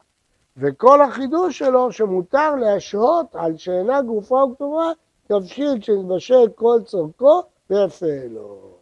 וכל 0.56 1.02
החידוש 1.02 1.58
שלו 1.58 1.92
שמותר 1.92 2.54
להשהות 2.54 3.36
על 3.36 3.56
שאינה 3.56 4.02
גופה 4.02 4.34
וכתומה 4.34 4.92
תבשיל 5.26 5.80
שנתבשל 5.80 6.48
כל 6.54 6.78
צורכו 6.84 7.42
ויפה 7.70 8.06
לו. 8.30 8.76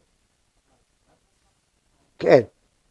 כן, 2.19 2.41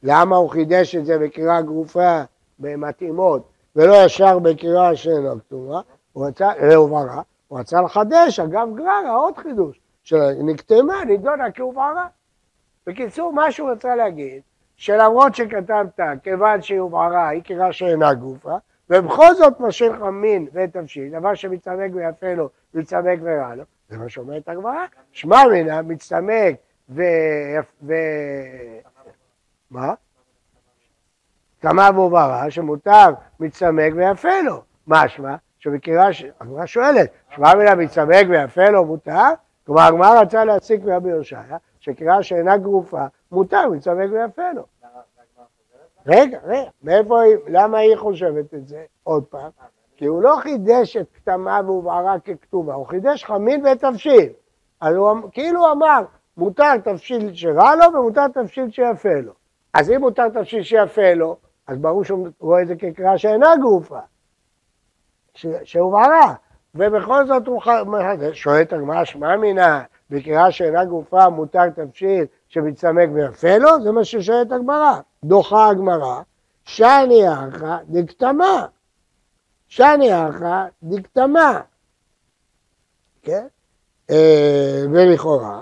למה 0.04 0.36
הוא 0.36 0.50
חידש 0.50 0.96
את 0.96 1.06
זה 1.06 1.20
בקריאה 1.20 1.62
גרופה 1.62 2.22
במתאימות 2.60 3.50
ולא 3.76 3.94
ישר 4.06 4.40
בקריאה 4.40 4.96
שאינה 4.96 5.34
כתובה? 5.40 5.82
הוא 6.14 6.28
רצה, 6.28 6.50
להוברה, 6.62 7.22
הוא 7.48 7.60
רצה 7.60 7.82
לחדש, 7.82 8.40
אגב 8.40 8.68
גררה, 8.76 9.16
עוד 9.16 9.38
חידוש, 9.38 9.80
שנקטמה, 10.04 11.06
נידונה 11.06 11.52
כהוברה. 11.52 12.08
בקיצור, 12.88 13.34
מה 13.34 13.52
שהוא 13.52 13.72
רצה 13.72 13.96
להגיד, 13.96 14.42
שלמרות 14.76 15.36
שכתבת, 15.36 16.00
כיוון 16.24 16.62
שהיא 16.62 16.80
הובהרה, 16.80 17.28
היא 17.28 17.44
קריאה 17.44 17.74
שאינה 17.74 18.14
גופה, 18.14 18.56
ובכל 18.90 19.36
זאת 19.36 19.60
משאיר 19.60 19.94
חמין 20.00 20.48
ותבשיל, 20.54 21.20
דבר 21.20 21.36
שמצטמק 21.36 21.92
ויפה 21.94 22.34
לו, 22.34 22.50
מצטמק 22.74 23.20
ורע 23.22 23.56
לו, 23.56 23.64
זה 23.90 23.98
מה 23.98 24.10
שאומרת 24.10 24.50
הגמרא, 24.50 24.86
שמע 25.12 25.38
מנה, 25.52 25.82
מצטמק 25.82 26.56
ו... 26.90 27.02
ו... 27.88 27.94
מה? 29.72 29.94
תמה 31.60 31.90
ועוברה, 31.94 32.52
שמותר 32.52 33.14
מצטמק 33.40 33.94
ויפה 33.96 34.42
לו, 34.46 34.62
משמע 34.88 35.36
שבקריאה, 35.60 36.08
הגמרא 36.40 36.66
שואלת, 36.66 37.12
שמע 37.30 37.56
מנה 37.56 37.76
מצטמק 37.76 38.26
ויפה 38.30 38.70
לו 38.70 38.86
מותר? 38.86 39.30
כלומר 39.66 39.82
הגמרא 39.82 40.22
רצה 40.22 40.46
להסיק 40.46 40.84
מרבי 40.84 41.10
יושעיה, 41.10 41.58
שקריאה 41.80 42.24
שאינה 42.24 42.58
גרופה, 42.58 43.06
מותר 43.32 43.70
מצטמק 43.70 44.10
ויפה 44.12 44.52
לו. 44.56 44.66
רגע, 46.06 46.40
רגע, 46.44 46.70
מאיפה 46.84 47.22
היא, 47.22 47.36
למה 47.48 47.78
היא 47.78 47.96
חושבת 47.96 48.54
את 48.54 48.68
זה? 48.68 48.86
עוד 49.04 49.26
פעם. 49.26 49.50
כי 50.04 50.08
הוא 50.08 50.24
לא 50.24 50.36
חידש 50.40 50.98
את 50.98 51.08
כתמה 51.16 51.60
והובערה 51.66 52.20
ככתובה, 52.20 52.74
הוא 52.74 52.88
חידש 52.88 53.24
חמין 53.24 53.66
ותבשיל. 53.66 54.30
אז 54.82 54.96
הוא 54.96 55.12
אמ- 55.12 55.30
כאילו 55.32 55.72
אמר, 55.72 56.04
מותר 56.38 56.78
תבשיל 56.78 57.34
שרע 57.34 57.76
לו 57.76 57.94
ומותר 57.94 58.28
תבשיל 58.28 58.72
שיפה 58.72 59.20
לו. 59.24 59.34
אז 59.74 59.92
אם 59.92 60.00
מותר 60.00 60.30
תבשיל 60.30 60.64
שיפה 60.64 61.14
לו, 61.14 61.38
אז 61.68 61.78
ברור 61.78 62.04
שהוא 62.04 62.28
רואה 62.40 62.62
את 62.62 62.68
זה 62.68 62.76
כקריאה 62.76 63.18
שאינה 63.18 63.48
גופה, 63.62 64.00
שהובערה. 65.64 66.34
ובכל 66.76 67.28
זאת 67.28 67.48
הוא 67.48 67.62
שואל 68.34 68.62
את 68.62 68.74
הגמרא, 68.74 69.04
שמע 69.04 69.36
מינה, 69.38 69.84
בקריאה 70.10 70.52
שאינה 70.52 70.86
גופה 70.86 71.30
מותר 71.30 71.70
תבשיל 71.70 72.26
שמצטמק 72.48 73.10
ויפה 73.14 73.58
לו? 73.58 73.82
זה 73.84 73.92
מה 73.92 74.04
ששואלת 74.04 74.52
הגמרא. 74.52 75.00
דוחה 75.24 75.70
הגמרא, 75.70 76.22
שאני 76.64 77.24
אחא 77.34 77.78
דקתמה. 77.90 78.66
שאני 79.76 80.30
אחא 80.30 80.66
דקתמה. 80.84 81.62
כן? 83.22 83.46
אה, 84.10 84.84
ולכאורה, 84.92 85.62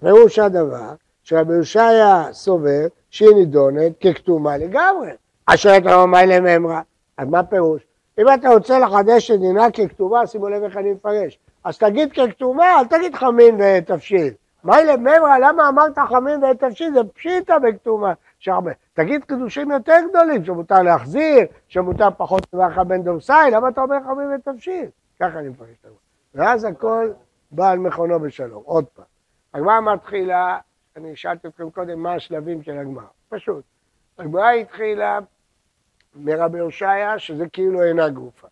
פירוש 0.00 0.38
הדבר, 0.38 0.92
שרבי 1.22 1.54
יושעיה 1.54 2.32
סובר 2.32 2.86
שהיא 3.10 3.34
נידונת 3.34 3.92
ככתומה 4.00 4.56
לגמרי. 4.56 5.10
אז 5.46 5.58
שואלת 5.58 5.82
מיילה 6.08 6.58
ממרא, 6.58 6.80
אז 7.16 7.28
מה 7.28 7.42
פירוש? 7.42 7.82
אם 8.18 8.24
אתה 8.34 8.48
רוצה 8.48 8.78
לחדש 8.78 9.30
את 9.30 9.40
דינה 9.40 9.70
ככתובה, 9.70 10.26
שימו 10.26 10.48
לב 10.48 10.62
איך 10.62 10.76
אני 10.76 10.92
מפרש. 10.92 11.38
אז 11.64 11.78
תגיד 11.78 12.12
ככתובה, 12.12 12.80
אל 12.80 12.84
תגיד 12.84 13.14
חמין 13.14 13.60
ותבשיל. 13.60 14.32
מילא 14.64 14.96
ממרא, 14.96 15.38
למה 15.38 15.68
אמרת 15.68 15.98
חמין 16.08 16.44
ותבשיל? 16.44 16.94
זה 16.94 17.00
פשיטא 17.14 17.58
בכתובה. 17.58 18.12
שהרבה. 18.38 18.72
תגיד 18.94 19.24
קידושים 19.24 19.70
יותר 19.70 19.96
גדולים, 20.10 20.44
שמותר 20.44 20.82
להחזיר, 20.82 21.46
שמותר 21.68 22.08
פחות 22.16 22.54
מברכה 22.54 22.84
בן 22.84 23.02
דורסאי, 23.02 23.50
למה 23.50 23.68
אתה 23.68 23.80
אומר 23.80 23.96
חמין 24.04 24.28
ותבשיל? 24.34 24.88
ככה 25.20 25.38
אני 25.38 25.48
מפרש 25.48 25.68
את 25.80 25.84
הגמרא. 25.84 25.98
ואז 26.34 26.64
הכל 26.64 27.12
בא 27.50 27.70
על 27.70 27.78
מכונו 27.78 28.20
בשלום. 28.20 28.62
עוד 28.64 28.84
פעם. 28.84 29.04
הגמרא 29.54 29.80
מתחילה, 29.80 30.58
אני 30.96 31.16
שאלתי 31.16 31.48
אתכם 31.48 31.70
קודם 31.70 32.02
מה 32.02 32.14
השלבים 32.14 32.62
של 32.62 32.78
הגמרא. 32.78 33.04
פשוט. 33.28 33.64
הגמרא 34.18 34.50
התחילה 34.50 35.18
מרבי 36.14 36.58
הושעיה, 36.58 37.18
שזה 37.18 37.48
כאילו 37.48 37.82
אינה 37.82 38.08
גופה. 38.08 38.48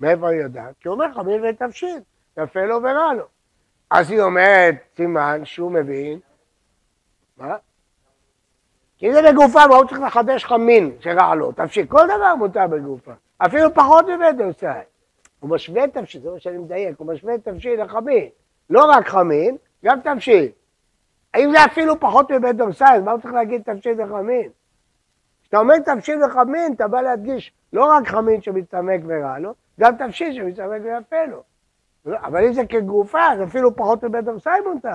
מאיפה 0.00 0.28
היא 0.28 0.40
יודעת? 0.40 0.74
כי 0.80 0.88
הוא 0.88 0.94
אומר 0.94 1.14
חמין 1.14 1.44
ותבשיל, 1.44 2.00
יפה 2.36 2.64
לו 2.64 2.82
ורע 2.82 3.14
לו. 3.14 3.24
אז 3.90 4.10
היא 4.10 4.20
אומרת, 4.20 4.74
סימן 4.96 5.44
שהוא 5.44 5.72
מבין, 5.72 6.18
מה? 7.36 7.56
כי 8.98 9.12
זה 9.12 9.20
בגופה, 9.32 9.66
מה 9.66 9.76
הוא 9.76 9.88
צריך 9.88 10.00
לחדש 10.00 10.44
חמין 10.44 10.96
שרע 11.00 11.34
לו? 11.34 11.52
תבשיל, 11.52 11.86
כל 11.86 12.04
דבר 12.04 12.34
מותר 12.34 12.66
בגופה, 12.66 13.12
אפילו 13.38 13.74
פחות 13.74 14.04
מבית 14.04 14.36
דורסאי. 14.36 14.82
הוא 15.40 15.50
משווה 15.50 15.88
תבשיל, 15.88 16.20
זה 16.20 16.30
מה 16.30 16.40
שאני 16.40 16.58
מדייק, 16.58 16.98
הוא 16.98 17.06
משווה 17.06 17.38
תבשיל 17.38 17.82
לחמין. 17.82 18.28
לא 18.70 18.84
רק 18.84 19.08
חמין, 19.08 19.56
גם 19.84 20.00
תבשיל. 20.00 20.48
האם 21.34 21.50
זה 21.50 21.64
אפילו 21.64 22.00
פחות 22.00 22.30
מבית 22.30 22.60
אז 22.60 23.02
מה 23.02 23.12
הוא 23.12 23.20
צריך 23.20 23.34
להגיד 23.34 23.62
תבשיל 23.62 24.02
וחמין? 24.02 24.48
כשאתה 25.42 25.58
אומר 25.58 25.74
תבשיל 25.78 26.24
וחמין, 26.24 26.72
אתה 26.72 26.88
בא 26.88 27.00
להדגיש 27.00 27.52
לא 27.72 27.84
רק 27.84 28.08
חמין 28.08 28.42
שמצטמק 28.42 29.00
ורע 29.06 29.38
לו, 29.38 29.54
גם 29.80 29.96
תבשיל 29.96 30.32
שמצטמק 30.32 30.80
ויפה 30.84 31.24
לו. 31.24 31.42
אבל 32.16 32.44
אם 32.44 32.52
זה 32.52 32.66
כגופה, 32.66 33.26
אז 33.32 33.42
אפילו 33.42 33.76
פחות 33.76 34.04
מבית 34.04 34.24
דורסאי 34.24 34.60
מותר. 34.74 34.90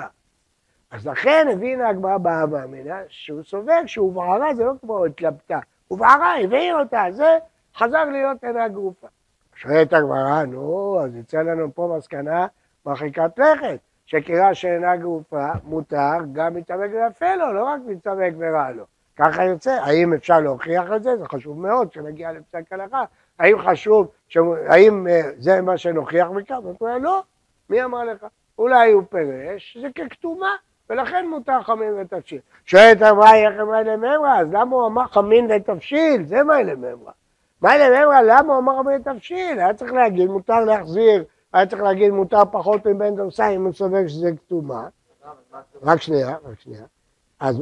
אז 0.94 1.08
לכן 1.08 1.48
הבינה 1.52 1.90
הגמרא 1.90 2.18
באבא 2.18 2.64
אמינה, 2.64 3.00
שהוא 3.08 3.44
סובר 3.44 3.86
שהובערה 3.86 4.56
זה 4.56 4.64
לא 4.64 4.72
כמו 4.82 5.06
התלבטה, 5.06 5.60
הובערה, 5.88 6.40
הבהיר 6.40 6.80
אותה, 6.80 7.04
זה 7.12 7.38
חזר 7.76 8.04
להיות 8.04 8.44
אינה 8.44 8.68
גופה. 8.68 9.08
שואלת 9.56 9.94
הגמרא, 9.94 10.44
נו, 10.44 11.00
אז 11.04 11.16
יצא 11.16 11.38
לנו 11.38 11.76
פה 11.76 11.96
מסקנה 11.98 12.48
מרחיקת 12.86 13.40
לכת, 13.40 13.80
שקריאה 14.06 14.54
שאינה 14.54 14.98
גופה 14.98 15.48
מותר 15.64 16.18
גם 16.34 16.54
מתעמק 16.54 16.92
ויפה 16.94 17.36
לו, 17.36 17.54
לא 17.54 17.64
רק 17.64 17.82
מתעמק 17.86 18.34
ורע 18.38 18.72
לו. 18.72 18.84
ככה 19.16 19.44
יוצא, 19.44 19.72
האם 19.72 20.14
אפשר 20.14 20.40
להוכיח 20.40 20.86
את 20.96 21.04
זה? 21.04 21.18
זה 21.18 21.26
חשוב 21.26 21.60
מאוד 21.60 21.94
שנגיע 21.94 22.32
לפסק 22.32 22.74
הלכה. 22.74 23.04
האם 23.40 23.58
חשוב, 23.60 24.08
ש... 24.28 24.38
האם 24.68 25.08
אה, 25.08 25.22
זה 25.38 25.62
מה 25.62 25.78
שנוכיח 25.78 26.28
מכך? 26.28 26.56
הוא 26.64 26.76
אומר, 26.82 26.98
לא, 26.98 27.24
מי 27.70 27.84
אמר 27.84 28.04
לך? 28.04 28.26
אולי 28.58 28.92
הוא 28.92 29.04
פירש, 29.10 29.78
זה 29.82 29.88
ככתומה. 29.96 30.56
ולכן 30.90 31.28
מותר 31.30 31.62
חמין 31.64 31.94
ותבשיל. 32.02 32.40
שואלת 32.66 33.02
אמרה 33.02 33.36
איך 33.36 33.60
אמרה 33.62 33.82
לממרא, 33.82 34.40
אז 34.40 34.48
למה 34.52 34.76
הוא 34.76 34.88
אמר 34.88 35.08
חמין 35.08 35.48
ותבשיל? 35.56 36.26
זה 36.26 36.44
מה 36.44 36.62
לממרא. 36.62 37.12
מה 37.62 37.78
לממרא, 37.78 38.22
למה 38.22 38.54
הוא 38.54 38.62
אמר 38.62 38.84
חמין 38.84 39.02
ותבשיל? 39.02 39.60
היה 39.60 39.74
צריך 39.74 39.94
להגיד 39.94 40.30
מותר 40.30 40.60
להחזיר, 40.60 41.24
היה 41.54 41.66
צריך 41.66 41.82
להגיד 41.82 42.12
מותר 42.12 42.42
פחות 42.52 42.88
מבן 42.88 43.16
דורסאי 43.16 43.56
אם 43.56 43.66
הוא 43.66 43.74
סובר 43.74 44.08
שזה 44.08 44.32
כתומה. 44.32 44.88
רק 45.84 46.02
שנייה, 46.02 46.30
רק 46.30 46.60
שנייה. 46.60 46.84
אז 47.40 47.62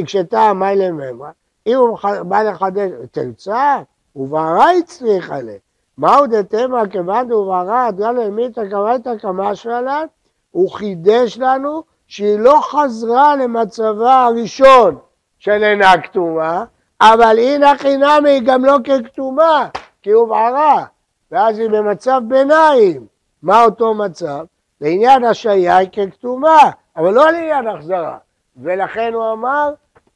הקשתה 0.00 0.52
מאי 0.52 0.76
לממרא, 0.76 1.30
אם 1.66 1.76
הוא 1.76 1.98
בא 2.22 2.42
לחדש, 2.42 2.90
תרצה, 3.10 3.82
ובערה 4.16 4.70
הצליח 4.70 5.30
עליה. 5.30 5.58
מהו 5.98 6.26
דתמא 6.26 6.86
כיוון 6.90 7.28
דובערה, 7.28 7.90
דגל 7.90 8.20
אלמיתא 8.20 8.68
קראתא 8.70 9.18
כמשרלן, 9.18 10.06
הוא 10.50 10.70
חידש 10.70 11.38
לנו 11.38 11.82
שהיא 12.12 12.38
לא 12.38 12.60
חזרה 12.62 13.36
למצבה 13.36 14.24
הראשון 14.24 14.98
של 15.38 15.64
אינה 15.64 16.02
כתומה, 16.02 16.64
אבל 17.00 17.38
הנה 17.38 17.72
חינמי 17.78 18.30
היא 18.30 18.42
גם 18.44 18.64
לא 18.64 18.76
ככתומה, 18.84 19.68
כי 20.02 20.10
הובערה, 20.10 20.84
ואז 21.30 21.58
היא 21.58 21.70
במצב 21.70 22.22
ביניים. 22.28 23.06
מה 23.42 23.64
אותו 23.64 23.94
מצב? 23.94 24.44
לעניין 24.80 25.24
השעיה 25.24 25.76
היא 25.76 25.88
ככתומה, 25.88 26.70
אבל 26.96 27.10
לא 27.10 27.30
לעניין 27.30 27.68
החזרה. 27.68 28.18
ולכן 28.56 29.12
הוא 29.14 29.32
אמר, 29.32 29.72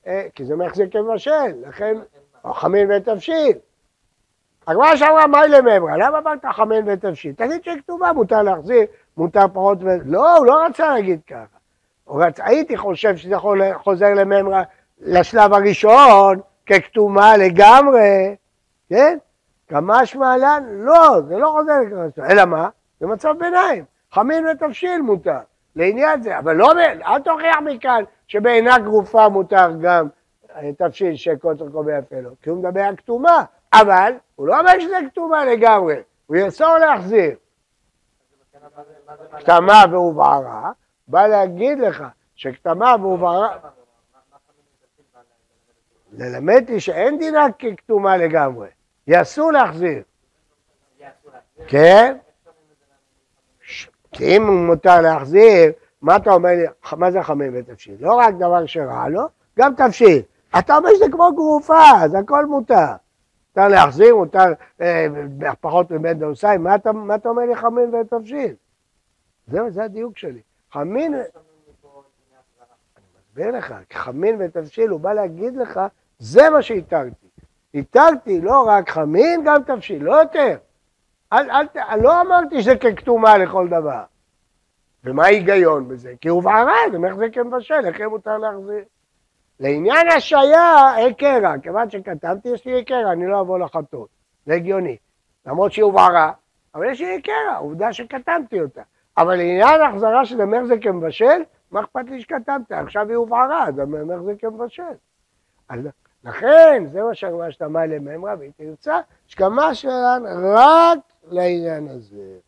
אה, 0.07 0.27
כי 0.35 0.45
זה 0.45 0.57
מחזיק 0.57 0.93
כבשל, 0.93 1.53
לכן 1.69 1.97
חמין 2.53 2.91
ותבשיל. 2.93 3.59
הגמרא 4.67 4.97
שאמרה 4.97 5.27
מהי 5.27 5.49
לממרא, 5.49 5.97
למה 5.97 6.19
אמרת 6.19 6.45
חמין 6.53 6.85
ותבשיל? 6.89 7.33
תגיד 7.33 7.65
שכתובה 7.65 8.13
מותר 8.13 8.43
להחזיר, 8.43 8.83
מותר 9.17 9.49
פחות 9.53 9.79
ו... 9.83 9.87
לא, 10.05 10.37
הוא 10.37 10.47
לא 10.47 10.65
רצה 10.67 10.89
להגיד 10.89 11.21
ככה. 11.27 11.56
רצ... 12.09 12.41
הייתי 12.41 12.77
חושב 12.77 13.17
שזה 13.17 13.37
חוזר 13.75 14.15
לממרא 14.15 14.63
לשלב 15.01 15.53
הראשון, 15.53 16.41
ככתומה 16.67 17.37
לגמרי, 17.37 18.37
כן? 18.89 19.19
כמשמע 19.69 20.37
לן, 20.37 20.65
לא, 20.71 21.21
זה 21.29 21.39
לא 21.39 21.49
חוזר 21.49 21.73
לכתומה, 22.07 22.29
אלא 22.31 22.45
מה? 22.45 22.69
זה 23.01 23.07
מצב 23.07 23.35
ביניים, 23.39 23.85
חמין 24.13 24.47
ותבשיל 24.49 25.03
מותר, 25.03 25.39
לעניין 25.77 26.23
זה, 26.23 26.39
אבל 26.39 26.57
לא, 26.57 26.73
אל 27.07 27.21
תוכיח 27.23 27.57
מכאן 27.65 28.05
שבעינה 28.29 28.79
גרופה 28.79 29.29
מותר 29.29 29.69
גם 29.81 30.09
אה, 30.57 30.71
תבשיל 30.79 31.17
שקוטר 31.17 31.71
קובי 31.71 31.99
יפה 31.99 32.17
לו, 32.21 32.31
כי 32.43 32.51
הוא 32.51 32.59
מדבר 32.59 32.81
על 32.81 32.97
כתומה, 32.97 33.45
אבל 33.73 34.13
הוא 34.37 34.47
לא 34.47 34.59
אומר 34.59 34.81
שזה 34.81 34.97
כתומה 35.11 35.45
לגמרי, 35.45 35.97
הוא 36.27 36.37
יאסור 36.37 36.79
להחזיר. 36.79 37.37
כתמה 39.39 39.85
והובערה, 39.91 40.71
בא 41.09 41.27
להגיד 41.27 41.79
לך 41.79 42.05
שכתמה 42.35 42.95
והובערה... 43.01 43.59
ללמד 46.13 46.61
אותי 46.61 46.81
שאין 46.81 47.19
דינה 47.19 47.47
ככתומה 47.59 48.17
לגמרי, 48.17 48.69
יאסור 49.07 49.53
להחזיר. 49.53 50.03
כן? 51.69 52.17
כי 54.13 54.37
אם 54.37 54.67
מותר 54.67 55.01
להחזיר, 55.01 55.73
מה 56.03 56.17
אתה 56.17 56.33
אומר 56.33 56.51
לי, 56.51 56.65
מה 56.97 57.11
זה 57.11 57.23
חמם 57.23 57.55
ותבשיל? 57.55 57.97
לא 58.01 58.15
רק 58.15 58.35
דבר 58.35 58.67
שרע 58.67 59.09
לו, 59.09 59.23
גם 59.59 59.75
תבשיל. 59.75 60.23
אתה 60.59 60.77
אומר 60.77 60.91
שזה 60.95 61.05
כמו 61.13 61.33
גרופה, 61.35 61.91
אז 62.03 62.15
הכל 62.15 62.47
מותר. 62.47 62.93
מותר 63.57 63.69
להחזיר, 63.69 64.17
מותר 64.17 64.53
אה, 64.81 65.07
פחות 65.61 65.91
מבן 65.91 66.19
דורסאי, 66.19 66.57
מה, 66.57 66.77
מה 66.95 67.15
אתה 67.15 67.29
אומר 67.29 67.43
לי 67.43 67.57
חמין 67.57 67.95
ותבשיל? 67.95 68.55
זהו, 69.47 69.71
זה 69.71 69.85
הדיוק 69.85 70.19
שלי. 70.19 70.41
חמין... 70.73 71.15
אני 71.15 71.25
מסביר 73.19 73.51
לך, 73.51 73.75
חמין 73.93 74.37
ותבשיל, 74.41 74.91
הוא 74.91 75.01
בא 75.01 75.13
להגיד 75.13 75.57
לך, 75.57 75.81
זה 76.19 76.51
מה 76.51 76.63
שהתרתי. 76.63 77.27
התרתי 77.75 78.41
לא 78.41 78.65
רק 78.67 78.91
חמין, 78.91 79.43
גם 79.45 79.63
תבשיל, 79.63 80.03
לא 80.03 80.15
יותר. 80.15 80.57
אל, 81.33 81.51
אל, 81.51 82.01
לא 82.01 82.21
אמרתי 82.21 82.63
שזה 82.63 82.77
ככתומה 82.77 83.39
לכל 83.39 83.69
דבר. 83.69 84.03
ומה 85.05 85.25
ההיגיון 85.25 85.89
בזה? 85.89 86.13
כי 86.21 86.29
הוא 86.29 86.43
בערד, 86.43 87.05
איך 87.05 87.17
זה 87.17 87.27
כמבשל, 87.33 87.87
איך 87.87 88.01
מותר 88.01 88.39
להחזיר? 88.39 88.85
לעניין 89.61 90.09
השעיה, 90.09 90.99
אין 90.99 91.15
קרע, 91.15 91.59
כיוון 91.63 91.91
שכתבתי, 91.91 92.49
יש 92.49 92.67
לי 92.67 92.85
קרע, 92.85 93.13
אני 93.13 93.27
לא 93.27 93.41
אבוא 93.41 93.59
לחטות. 93.59 94.09
זה 94.47 94.55
הגיוני. 94.55 94.97
למרות 95.47 95.73
שהיא 95.73 95.85
הובערה, 95.85 96.33
אבל 96.75 96.91
יש 96.91 97.01
לי 97.01 97.23
קרע, 97.23 97.57
עובדה 97.59 97.93
שכתבתי 97.93 98.61
אותה. 98.61 98.83
אבל 99.19 99.37
לעניין 99.37 99.81
החזרה 99.81 100.25
של 100.25 100.41
המחזק 100.41 100.83
כמבשל, 100.83 101.43
מה 101.71 101.81
אכפת 101.81 102.05
לי 102.11 102.21
שכתבת? 102.21 102.73
עכשיו 102.73 103.09
היא 103.09 103.17
הובערה, 103.17 103.69
אז 103.69 103.79
המחזק 103.79 104.41
כמבשל. 104.41 104.83
לכן, 106.25 106.85
זה 106.93 107.03
מה 107.03 107.15
שאמרה 107.15 107.53
שתמה 107.53 107.87
לממרה, 107.87 108.35
והיא 108.39 108.51
תרצה, 108.57 109.01
שקמה 109.27 109.75
שלן 109.75 110.23
רק 110.55 110.99
לעניין 111.29 111.89
הזה. 111.89 112.39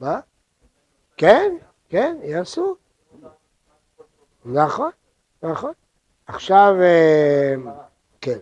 מה? 0.00 0.20
כן, 1.16 1.56
כן, 1.88 2.16
יעשו. 2.22 2.76
נכון, 4.44 4.90
נכון. 5.42 5.72
עכשיו, 6.26 6.74
אה, 6.80 7.54
כן. 8.20 8.38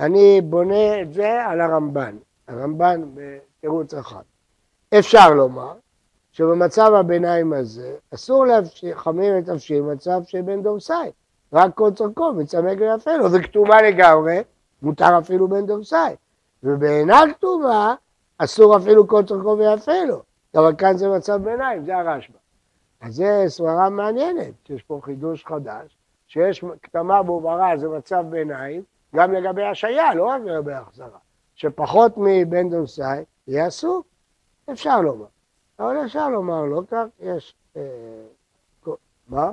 אני 0.00 0.40
בונה 0.40 1.02
את 1.02 1.12
זה 1.12 1.44
על 1.46 1.60
הרמב"ן. 1.60 2.16
הרמב"ן 2.48 3.00
בתירוץ 3.14 3.94
אחד. 3.94 4.22
אפשר 4.94 5.34
לומר 5.34 5.72
שבמצב 6.32 6.94
הביניים 6.94 7.52
הזה 7.52 7.94
אסור 8.14 8.44
להחמיר 8.46 9.38
את 9.38 9.48
נפשי 9.48 9.80
במצב 9.80 10.20
של 10.24 10.42
בן 10.42 10.62
דורסאי. 10.62 11.10
רק 11.52 11.74
קוצר 11.74 12.04
כה 12.16 12.32
מצמק 12.32 12.78
ויפה 12.80 13.16
לו, 13.16 13.28
זה 13.28 13.42
כתובה 13.42 13.82
לגמרי, 13.82 14.42
מותר 14.82 15.18
אפילו 15.18 15.48
בן 15.48 15.66
דורסאי. 15.66 16.14
ובאינה 16.62 17.20
כתובה, 17.34 17.94
אסור 18.38 18.76
אפילו 18.76 19.06
קוצר 19.06 19.42
כה 19.42 19.48
ויפה 19.48 20.04
לו. 20.08 20.22
אבל 20.54 20.74
כאן 20.78 20.96
זה 20.96 21.08
מצב 21.08 21.36
ביניים, 21.44 21.84
זה 21.84 21.96
הרשב"א. 21.96 22.38
אז 23.00 23.14
זו 23.14 23.24
סברה 23.48 23.90
מעניינת, 23.90 24.70
יש 24.70 24.82
פה 24.82 25.00
חידוש 25.02 25.44
חדש, 25.44 25.96
שיש 26.26 26.64
כתמה 26.82 27.22
בעוברה 27.22 27.76
זה 27.76 27.88
מצב 27.88 28.24
ביניים, 28.30 28.82
גם 29.16 29.32
לגבי 29.32 29.64
השעיה, 29.64 30.14
לא 30.14 30.24
רק 30.24 30.42
לגבי 30.44 30.72
החזרה. 30.72 31.18
שפחות 31.54 32.12
מבן 32.16 32.70
דורסאי 32.70 33.24
יהיה 33.48 33.68
אסור, 33.68 34.02
אפשר 34.72 35.00
לומר. 35.00 35.26
אבל 35.78 36.04
אפשר 36.06 36.28
לומר 36.28 36.62
לא 36.64 36.82
כך, 36.90 37.04
יש... 37.20 37.54
אה, 37.76 38.26
מה? 39.28 39.52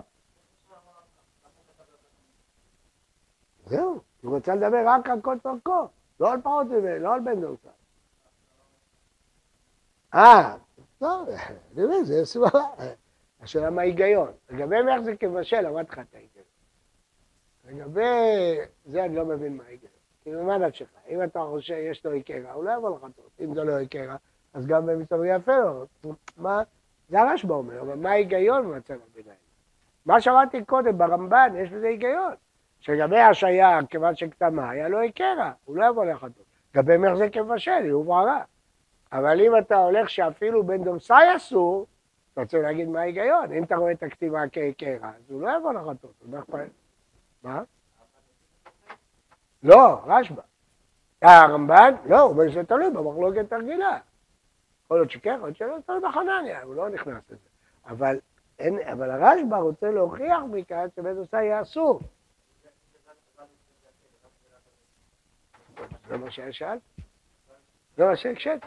זהו, 3.65 4.02
היא 4.23 4.30
רוצה 4.30 4.56
לדבר 4.56 4.84
רק 4.86 5.10
על 5.10 5.21
כל 5.21 5.38
צורכו, 5.43 5.88
לא 6.19 6.32
על 6.32 6.41
פחות 6.41 6.67
ממנו, 6.67 6.99
לא 6.99 7.13
על 7.13 7.19
בן 7.19 7.41
דורסאי. 7.41 7.71
אה, 10.13 10.58
טוב, 10.99 11.30
אני 11.73 11.84
אומר, 11.84 12.04
זה 12.04 12.26
סברה. 12.26 12.65
השאלה 13.41 13.69
מה 13.69 13.82
ההיגיון. 13.82 14.32
לגבי 14.49 14.76
איך 14.76 15.02
זה 15.02 15.15
כבשל, 15.15 15.67
אמרתי 15.67 15.91
לך 15.91 15.99
את 15.99 16.15
ההיגיון. 16.15 16.45
לגבי 17.65 18.02
זה 18.86 19.06
אני 19.06 19.15
לא 19.15 19.26
מבין 19.26 19.58
מה 19.58 19.63
ההיגיון. 19.63 19.93
כאילו, 20.21 20.43
מה 20.43 20.58
נפשך? 20.58 20.86
אם 21.10 21.23
אתה 21.23 21.39
חושב 21.49 21.67
שיש 21.67 22.06
לו 22.06 22.12
עיקרה, 22.12 22.54
הוא 22.54 22.63
לא 22.63 22.71
יבוא 22.78 22.97
לחטות. 22.97 23.32
אם 23.39 23.54
זה 23.54 23.63
לא 23.63 23.78
עיקרה, 23.78 24.15
אז 24.53 24.65
גם 24.67 24.85
במצב 24.85 25.23
יפה 25.23 25.57
לו. 25.57 25.85
מה? 26.37 26.61
זה 27.09 27.21
הרשב"א 27.21 27.53
אומר, 27.53 27.81
אבל 27.81 27.95
מה 27.95 28.09
ההיגיון 28.09 28.67
במצב 28.67 28.93
הביניים? 29.11 29.37
מה 30.05 30.21
שאמרתי 30.21 30.63
קודם, 30.63 30.97
ברמב"ן 30.97 31.53
יש 31.57 31.69
בזה 31.69 31.87
היגיון. 31.87 32.33
שלגבי 32.79 33.19
השעיה, 33.19 33.79
כיוון 33.89 34.15
שקטמה, 34.15 34.69
היה 34.69 34.87
לו 34.87 34.99
עיקרה, 34.99 35.51
הוא 35.65 35.77
לא 35.77 35.85
יבוא 35.85 36.05
לחטות. 36.05 36.45
לגבי 36.75 36.97
מחזק 36.97 37.33
כבשל, 37.33 37.89
הוא 37.91 38.05
בערה. 38.05 38.41
אבל 39.11 39.41
אם 39.41 39.57
אתה 39.57 39.75
הולך 39.75 40.09
שאפילו 40.09 40.63
בן 40.63 40.83
דורסאי 40.83 41.35
אסור, 41.35 41.87
אתה 42.33 42.41
רוצה 42.41 42.57
להגיד 42.57 42.87
מה 42.87 42.99
ההיגיון? 42.99 43.53
אם 43.53 43.63
אתה 43.63 43.75
רואה 43.75 43.91
את 43.91 44.03
הכתיבה 44.03 44.39
כקרע, 44.51 45.07
אז 45.07 45.31
הוא 45.31 45.41
לא 45.41 45.57
יבוא 45.57 45.71
הוא 45.71 46.31
לא 46.31 46.39
אכפת. 46.39 46.69
מה? 47.43 47.63
לא, 49.63 50.01
רשב"א. 50.05 50.41
הרמב"ן, 51.21 51.93
לא, 52.05 52.19
הוא 52.19 52.31
אומר 52.31 52.49
שזה 52.49 52.63
תלוי 52.63 52.89
במחלוקת 52.89 53.53
הרגילה. 53.53 53.99
יכול 54.85 54.97
להיות 54.97 55.11
שכן, 55.11 55.33
יכול 55.35 55.47
להיות 55.47 55.57
שלא, 55.57 55.77
תלוי 55.85 55.99
בחנניה, 56.09 56.63
הוא 56.63 56.75
לא 56.75 56.89
נכנס 56.89 57.23
לזה. 57.29 57.49
אבל, 57.85 58.19
אין, 58.59 58.79
אבל 58.79 59.11
הרשב"א 59.11 59.55
רוצה 59.55 59.91
להוכיח 59.91 60.41
מכאן 60.51 60.87
שבית 60.95 61.17
עושה 61.17 61.37
יהיה 61.37 61.61
אסור. 61.61 61.99
זה 66.07 66.17
מה 66.17 66.31
ששאלת? 66.31 66.81
זה 67.97 68.05
מה 68.05 68.15
שהקשית? 68.15 68.63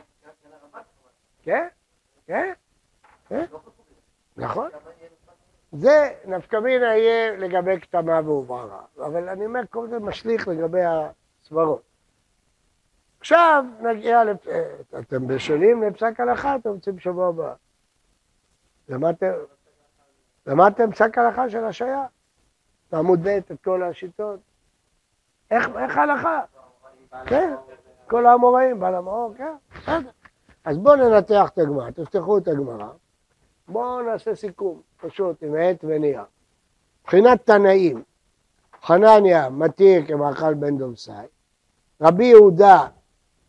כן? 1.43 1.69
כן? 2.27 2.53
כן? 3.29 3.45
נכון. 4.37 4.71
זה 5.73 6.15
נפקא 6.25 6.57
מינה 6.57 6.97
יהיה 6.97 7.37
לגבי 7.37 7.81
כתמה 7.81 8.21
ועוברה, 8.25 8.83
אבל 8.97 9.29
אני 9.29 9.47
אומר, 9.47 9.61
כל 9.71 9.89
זה 9.89 9.99
משליך 9.99 10.49
לגבי 10.49 10.81
הסברות. 10.85 11.83
עכשיו 13.27 13.65
נגיע, 13.81 14.25
לפ... 14.25 14.47
אתם 14.99 15.27
בשלים 15.27 15.83
לפסק 15.83 16.21
הלכה, 16.21 16.57
אתם 16.57 16.71
רוצים 16.71 16.97
בשבוע 16.97 17.29
הבא. 17.29 17.55
למדתם, 20.47 20.93
פסק 20.93 21.19
הלכה 21.19 21.51
של 21.51 21.65
השעיה? 21.65 22.05
בעמוד 22.93 23.23
ב' 23.23 23.29
את 23.29 23.53
כל 23.65 23.83
השיטות? 23.83 24.41
איך, 25.51 25.69
איך 25.79 25.99
הלכה? 25.99 26.41
כן, 27.27 27.55
כל 28.07 28.27
האמוראים, 28.27 28.81
בעל 28.81 28.95
המאור, 28.95 29.35
כן, 29.37 29.55
בסדר. 29.77 30.11
אז 30.65 30.79
בואו 30.79 30.97
ננתח 30.97 31.49
את 31.53 31.59
הגמרא, 31.59 31.91
תפתחו 31.91 32.39
את 32.39 32.49
הגמרא. 32.49 32.89
בואו 33.69 34.03
נעשה 34.03 34.35
סיכום, 34.35 34.83
פשוט 34.97 35.43
עם 35.43 35.55
עט 35.55 35.85
ונייר. 35.85 36.23
מבחינת 37.03 37.47
תנאים, 37.47 38.03
חנניה 38.83 39.49
מתיר 39.51 40.07
כמאכל 40.07 40.55
בן 40.55 40.79
דומסאי, 40.79 41.27
רבי 42.01 42.25
יהודה, 42.25 42.87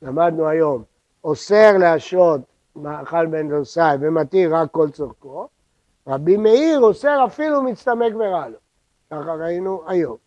למדנו 0.02 0.48
היום, 0.48 0.84
אוסר 1.24 1.78
להשרות 1.80 2.42
מאכל 2.76 3.26
בן 3.26 3.50
דומסאי 3.50 3.98
ומתיר 4.00 4.56
רק 4.56 4.72
כל 4.72 4.90
צורכו, 4.90 5.48
רבי 6.08 6.38
מאיר 6.38 6.80
אוסר 6.80 7.26
אפילו 7.26 7.62
מצטמק 7.62 8.14
ורע 8.16 8.48
לו, 8.48 8.58
ככה 9.12 9.34
ראינו 9.34 9.84
היום. 9.88 10.18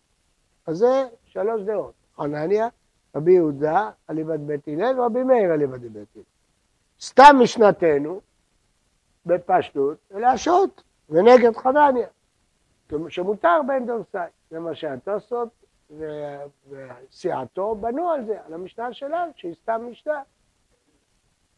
אז 0.67 0.77
זה 0.77 1.07
שלוש 1.25 1.61
דעות, 1.61 1.93
חנניה, 2.17 2.67
רבי 3.15 3.31
יהודה, 3.31 3.89
אליבד 4.09 4.47
בית 4.47 4.67
הלל, 4.67 4.99
ורבי 4.99 5.23
מאיר 5.23 5.53
אליבד 5.53 5.81
בית 5.81 6.07
הלל. 6.15 6.23
סתם 7.01 7.35
משנתנו, 7.39 8.21
בפשטות, 9.25 9.97
להשעות, 10.11 10.83
ונגד 11.09 11.55
חנניה, 11.55 12.07
שמותר 13.09 13.61
בן 13.67 13.85
דורסאי. 13.85 14.29
זה 14.51 14.59
מה 14.59 14.75
שהתוספות 14.75 15.49
וסיעתו 16.69 17.75
בנו 17.75 18.09
על 18.09 18.25
זה, 18.25 18.37
על 18.45 18.53
המשנה 18.53 18.93
שלנו, 18.93 19.31
שהיא 19.35 19.55
סתם 19.61 19.87
משנה. 19.91 20.21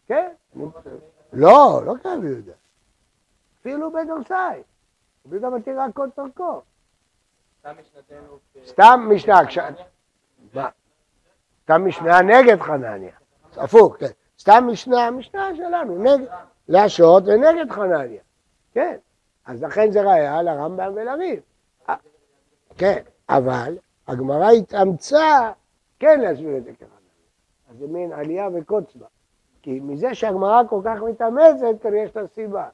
כן? 0.08 0.32
לא, 1.34 1.82
לא 1.86 1.94
כרבי 2.04 2.28
יהודה. 2.28 2.52
אפילו 3.62 3.92
בן 3.92 4.08
דורסאי. 4.08 4.64
רבי 5.26 5.36
יהודה 5.36 5.50
מתיר 5.50 5.82
רק 5.82 5.96
כל 5.96 6.10
תורכו. 6.16 6.62
סתם 8.66 9.10
משנה. 9.16 9.40
סתם 11.64 11.86
משנה 11.86 12.22
נגד 12.22 12.62
חנניה. 12.62 13.12
הפוך, 13.58 13.98
כן. 14.00 14.08
סתם 14.40 14.64
משנה, 14.72 15.08
המשנה 15.08 15.56
שלנו, 15.56 15.98
נגד, 15.98 16.28
להשעות 16.68 17.24
ונגד 17.26 17.72
חנניה. 17.72 18.22
כן. 18.74 18.98
אז 19.46 19.64
לכן 19.64 19.92
זה 19.92 20.02
ראיה 20.02 20.42
לרמב"ם 20.42 20.94
ולריב. 20.96 21.40
אה, 21.90 21.96
כן, 22.78 23.04
אבל 23.30 23.78
הגמרא 24.08 24.50
התאמצה 24.52 25.52
כן 26.00 26.20
להסביר 26.20 26.58
את 26.58 26.64
זה 26.64 26.72
כחנניה. 26.74 26.94
אז 27.70 27.78
זה 27.78 27.88
מין 27.88 28.12
עלייה 28.12 28.50
וקוץ 28.54 28.96
בה. 28.96 29.06
כי 29.62 29.80
מזה 29.80 30.16
שהגמרא 30.16 30.62
כל 30.70 30.82
כך 30.86 31.02
מתאמצת, 31.02 31.82
כנראה 31.82 32.04
יש 32.04 32.16
לה 32.16 32.28
סיבה. 32.28 32.70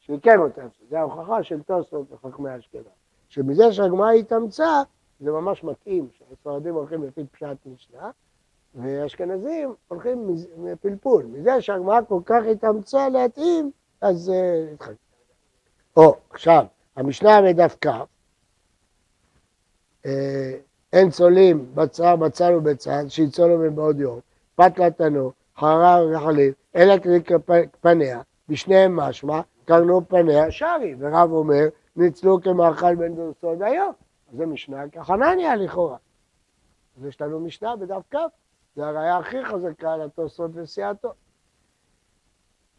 שהיא 0.00 0.18
כן 0.22 0.40
מתאמצת. 0.40 0.76
זה 0.88 1.00
ההוכחה 1.00 1.42
של 1.42 1.62
תוספות 1.62 2.12
וחכמי 2.12 2.58
אשכנז. 2.58 2.84
שמזה 3.28 3.72
שהגמרא 3.72 4.10
התאמצה, 4.10 4.82
זה 5.20 5.32
ממש 5.32 5.64
מתאים, 5.64 6.08
שהספרדים 6.12 6.74
הולכים 6.74 7.02
לפי 7.04 7.24
פשט 7.32 7.66
משנה, 7.66 8.10
ואשכנזים 8.74 9.74
הולכים 9.88 10.34
מפלפול. 10.56 11.24
מזה 11.24 11.60
שהגמרא 11.60 12.00
כל 12.08 12.20
כך 12.24 12.44
התאמצה 12.52 13.08
להתאים, 13.08 13.70
אז. 14.00 14.30
אה, 14.30 14.86
או, 15.96 16.16
עכשיו, 16.30 16.64
המשנה 16.96 17.42
בדף 17.42 17.76
כ', 17.80 17.88
אין 20.92 21.10
צולים 21.10 21.66
בצר 21.74 22.16
בצל 22.16 22.54
ובצד, 22.54 23.04
שיצולו 23.08 23.58
מבעוד 23.58 24.00
יום, 24.00 24.20
פת 24.54 24.78
לתנור, 24.78 25.32
חררה 25.56 25.98
וחליל, 26.06 26.52
אלא 26.76 26.98
כדי 26.98 27.20
פניה, 27.80 28.20
בשניהם 28.48 28.96
משמע, 28.96 29.40
קרנו 29.64 30.08
פניה 30.08 30.50
שרי, 30.50 30.94
ורב 30.98 31.32
אומר, 31.32 31.68
ניצלו 31.96 32.40
כמאכל 32.42 32.94
בן 32.94 33.14
דורסון 33.14 33.62
היום. 33.62 33.92
זה 34.36 34.46
משנה 34.46 34.88
כחנניה 34.92 35.56
לכאורה. 35.56 35.96
אז 36.98 37.04
יש 37.04 37.20
לנו 37.20 37.40
משנה 37.40 37.76
בדף 37.76 38.02
כ', 38.10 38.16
זה 38.76 38.86
הראיה 38.86 39.16
הכי 39.16 39.44
חזקה 39.44 39.96
לתוספות 39.96 40.50
וסיעתו. 40.54 41.12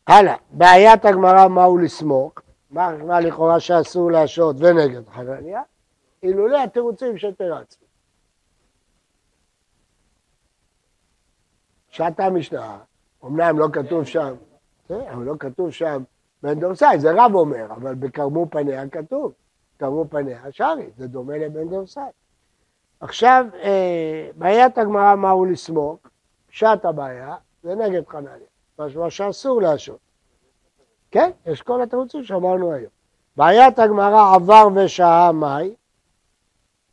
הלאה, 0.08 0.36
בעיית 0.52 1.06
הגמרא 1.06 1.48
מהו 1.48 1.78
לסמוך, 1.78 2.34
מה 2.72 3.20
לכאורה 3.20 3.60
שאסור 3.60 4.12
להשעות 4.12 4.56
ונגד 4.60 5.10
חנניה, 5.10 5.62
אילולא 6.26 6.64
התירוצים 6.64 7.18
שתרצנו. 7.18 7.88
שעת 11.90 12.20
המשנה, 12.20 12.78
אמנם 13.26 13.60
לא 13.60 13.68
כתוב 13.74 14.04
שם, 14.04 14.36
אבל 14.90 15.24
לא 15.24 15.34
כתוב 15.40 15.72
שם 15.72 16.04
בן 16.44 16.60
דורסאי, 16.60 17.00
זה 17.00 17.12
רב 17.12 17.36
אומר, 17.36 17.66
אבל 17.70 17.96
בקרמו 17.96 18.48
פניה 18.50 18.90
כתוב, 18.90 19.34
קרמו 19.78 20.06
פניה 20.10 20.42
שרי, 20.52 20.90
זה 20.98 21.08
דומה 21.08 21.38
לבן 21.38 21.70
דורסאי. 21.70 22.04
עכשיו, 23.00 23.46
אה, 23.64 24.30
בעיית 24.36 24.78
הגמרא 24.78 25.16
מהו 25.16 25.46
לסמוק, 25.46 26.10
פשט 26.48 26.86
הבעיה, 26.86 27.36
זה 27.64 27.76
נגד 27.76 28.08
חנניה, 28.08 28.48
משמע 28.80 29.10
שאסור 29.10 29.62
להשעות. 29.62 30.00
כן, 31.12 31.32
יש 31.46 31.62
כל 31.62 31.82
התירוצים 31.82 32.24
שאמרנו 32.24 32.74
היום. 32.74 32.92
בעיית 33.38 33.80
הגמרא 33.80 34.36
עבר 34.36 34.68
ושהה 34.76 35.32
מאי, 35.32 35.76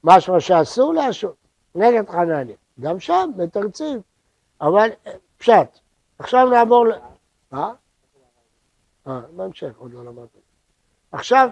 משמע 0.04 0.40
שאסור 0.40 0.94
להשעות, 0.94 1.36
נגד 1.74 2.10
חנניה. 2.10 2.56
גם 2.80 3.00
שם 3.00 3.30
מתרצים, 3.36 4.00
אבל 4.60 4.90
אה, 5.06 5.12
פשט. 5.38 5.78
עכשיו 6.18 6.48
נעבור 6.50 6.86
ל... 6.86 6.92
מה? 7.50 7.72
אה, 9.06 9.20
בהמשך 9.36 9.72
עוד 9.78 9.92
לא 9.92 10.04
למדתי. 10.04 10.38
עכשיו, 11.12 11.50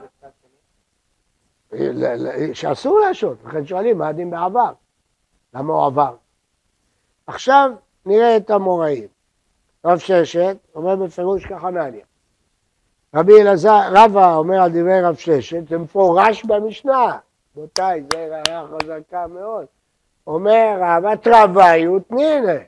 שאסור 2.53 3.01
להשעות, 3.01 3.39
לכן 3.45 3.67
שואלים 3.67 3.99
מה 3.99 4.09
הדין 4.09 4.31
בעבר, 4.31 4.73
למה 5.55 5.73
הוא 5.73 5.87
עבר. 5.87 6.17
עכשיו 7.27 7.71
נראה 8.07 8.37
את 8.37 8.51
המוראים. 8.51 9.09
רב 9.85 9.99
ששת 9.99 10.57
אומר 10.75 10.97
בפירוש 10.97 11.47
כחנניה. 11.47 12.05
רבי 13.15 13.43
אלעזר, 13.43 13.81
רבא 13.93 14.35
אומר 14.35 14.63
על 14.63 14.71
דברי 14.71 15.03
רב 15.03 15.15
ששת, 15.15 15.69
זה 15.69 15.79
מפורש 15.79 16.45
במשנה. 16.45 17.19
רבותיי, 17.57 18.05
זה 18.13 18.29
ראיה 18.31 18.65
חזקה 18.67 19.27
מאוד. 19.27 19.67
אומר 20.27 20.79
רבא 20.81 21.15
תרווי 21.15 21.89
ותנינה. 21.89 22.59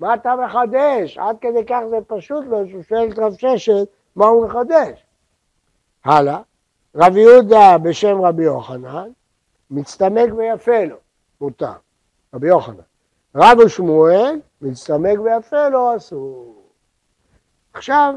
מה 0.00 0.14
אתה 0.14 0.34
מחדש? 0.36 1.18
עד 1.18 1.36
כדי 1.40 1.66
כך 1.66 1.80
זה 1.90 1.96
פשוט 2.06 2.44
לו, 2.46 2.68
שהוא 2.68 2.82
שואל 2.82 3.08
את 3.12 3.18
רב 3.18 3.32
ששת, 3.32 3.88
מה 4.16 4.26
הוא 4.26 4.46
מחדש? 4.46 5.06
הלאה, 6.04 6.40
רב 6.94 7.16
יהודה 7.16 7.78
בשם 7.78 8.22
רבי 8.22 8.44
יוחנן, 8.44 9.10
מצטמק 9.70 10.34
ויפה 10.36 10.84
לו, 10.84 10.96
מותר, 11.40 11.72
רבי 12.34 12.48
יוחנן. 12.48 12.82
רב 13.34 13.68
שמואל, 13.68 14.40
מצטמק 14.62 15.18
ויפה 15.20 15.68
לו, 15.68 15.96
אסור. 15.96 16.62
עכשיו, 17.72 18.14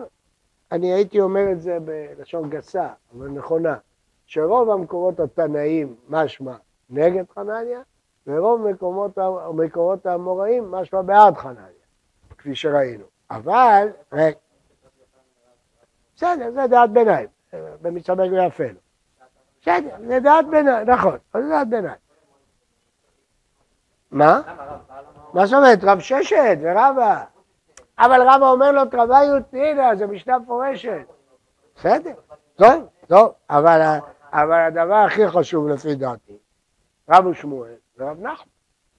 אני 0.72 0.93
הייתי 0.93 1.19
אומר 1.19 1.52
את 1.52 1.62
זה 1.62 1.78
בלשון 1.80 2.50
גסה, 2.50 2.88
אבל 3.15 3.28
נכונה, 3.28 3.78
שרוב 4.34 4.69
המקורות 4.69 5.19
התנאים 5.19 5.96
משמע 6.10 6.56
נגד 6.89 7.24
חנניה, 7.36 7.82
ורוב 8.28 8.67
מקומות, 8.69 9.17
מקורות 9.54 10.06
האמוראים 10.06 10.72
משמע 10.72 11.02
בעד 11.02 11.38
חנניה, 11.38 11.86
כפי 12.38 12.56
שראינו. 12.56 13.04
אבל, 13.32 13.88
רגע, 14.12 14.38
בסדר, 16.15 16.52
זה 16.52 16.67
דעת 16.67 16.89
ביניים, 16.89 17.28
במצמק 17.82 18.32
ויפה 18.32 18.63
לו. 18.63 18.80
בסדר, 19.62 19.96
זה 20.08 20.19
דעת 20.19 20.46
ביניים, 20.48 20.89
נכון, 20.89 21.17
זה 21.34 21.50
דעת 21.50 21.67
ביניים. 21.67 22.00
מה? 24.12 24.41
מה 25.34 25.46
זאת 25.46 25.58
אומרת? 25.58 25.84
רב 25.84 26.00
ששת 26.00 26.58
ורבא. 26.62 27.24
אבל 28.00 28.22
רבא 28.22 28.52
אומר 28.52 28.72
לו 28.72 28.86
תרווה 28.86 29.24
יותנינה, 29.24 29.96
זה 29.96 30.08
משנה 30.08 30.39
מפורשת. 30.39 31.06
בסדר, 31.76 32.13
טוב, 32.56 32.88
טוב, 33.08 33.32
אבל, 33.50 34.00
אבל 34.34 34.60
הדבר 34.60 34.96
הכי 34.96 35.28
חשוב 35.28 35.67
לפי 35.67 35.96
דעתי, 35.96 36.38
רב 37.10 37.26
ושמואל 37.26 37.76
ורב 37.98 38.19
נחמן, 38.19 38.52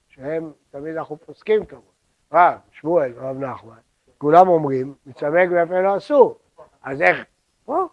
שהם 0.09 0.53
תמיד 0.71 0.97
אנחנו 0.97 1.17
פוסקים 1.17 1.67
כמובן, 1.67 1.87
רב, 2.33 2.59
שמואל 2.73 3.13
ורב 3.17 3.37
נחמן, 3.39 3.77
כולם 4.19 4.49
אומרים, 4.49 4.95
מצמק 5.07 5.49
ויפה 5.51 5.81
לא 5.81 5.97
אסור, 5.97 6.39
אז 6.83 7.03
איך, 7.03 7.25
פה, 7.65 7.87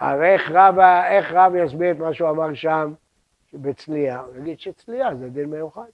הרי 0.00 0.32
איך 0.32 0.50
רב, 0.50 0.78
איך 1.10 1.32
רב 1.32 1.54
יסביר 1.54 1.90
את 1.90 1.98
מה 1.98 2.14
שהוא 2.14 2.30
אמר 2.30 2.54
שם 2.54 2.94
בצלייה? 3.54 4.20
הוא 4.20 4.36
יגיד 4.36 4.60
שצלייה 4.60 5.14
זה 5.14 5.28
דין 5.28 5.50
מיוחד. 5.50 5.88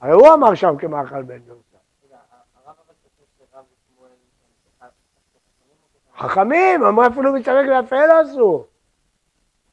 הרי 0.00 0.12
הוא 0.12 0.34
אמר 0.34 0.54
שם 0.54 0.76
כמאכל 0.78 1.22
בן 1.22 1.38
דורסה. 1.38 1.76
חכמים, 6.16 6.84
אמרו 6.84 7.06
אפילו 7.06 7.32
מצטרק 7.32 7.66
ויפה 7.68 8.06
לא 8.06 8.20
עשו. 8.20 8.66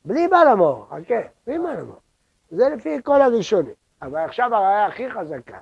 בלי 0.06 0.28
בעל 0.28 0.48
המור, 0.48 0.86
חכה, 0.90 1.22
בלי 1.48 1.60
בעל 1.60 1.80
המור. 1.80 2.00
זה 2.52 2.70
לפי 2.70 2.98
כל 3.04 3.22
הראשונים. 3.22 3.74
אבל 4.02 4.20
עכשיו 4.20 4.56
הראיה 4.56 4.86
הכי 4.86 5.12
חזקה, 5.12 5.58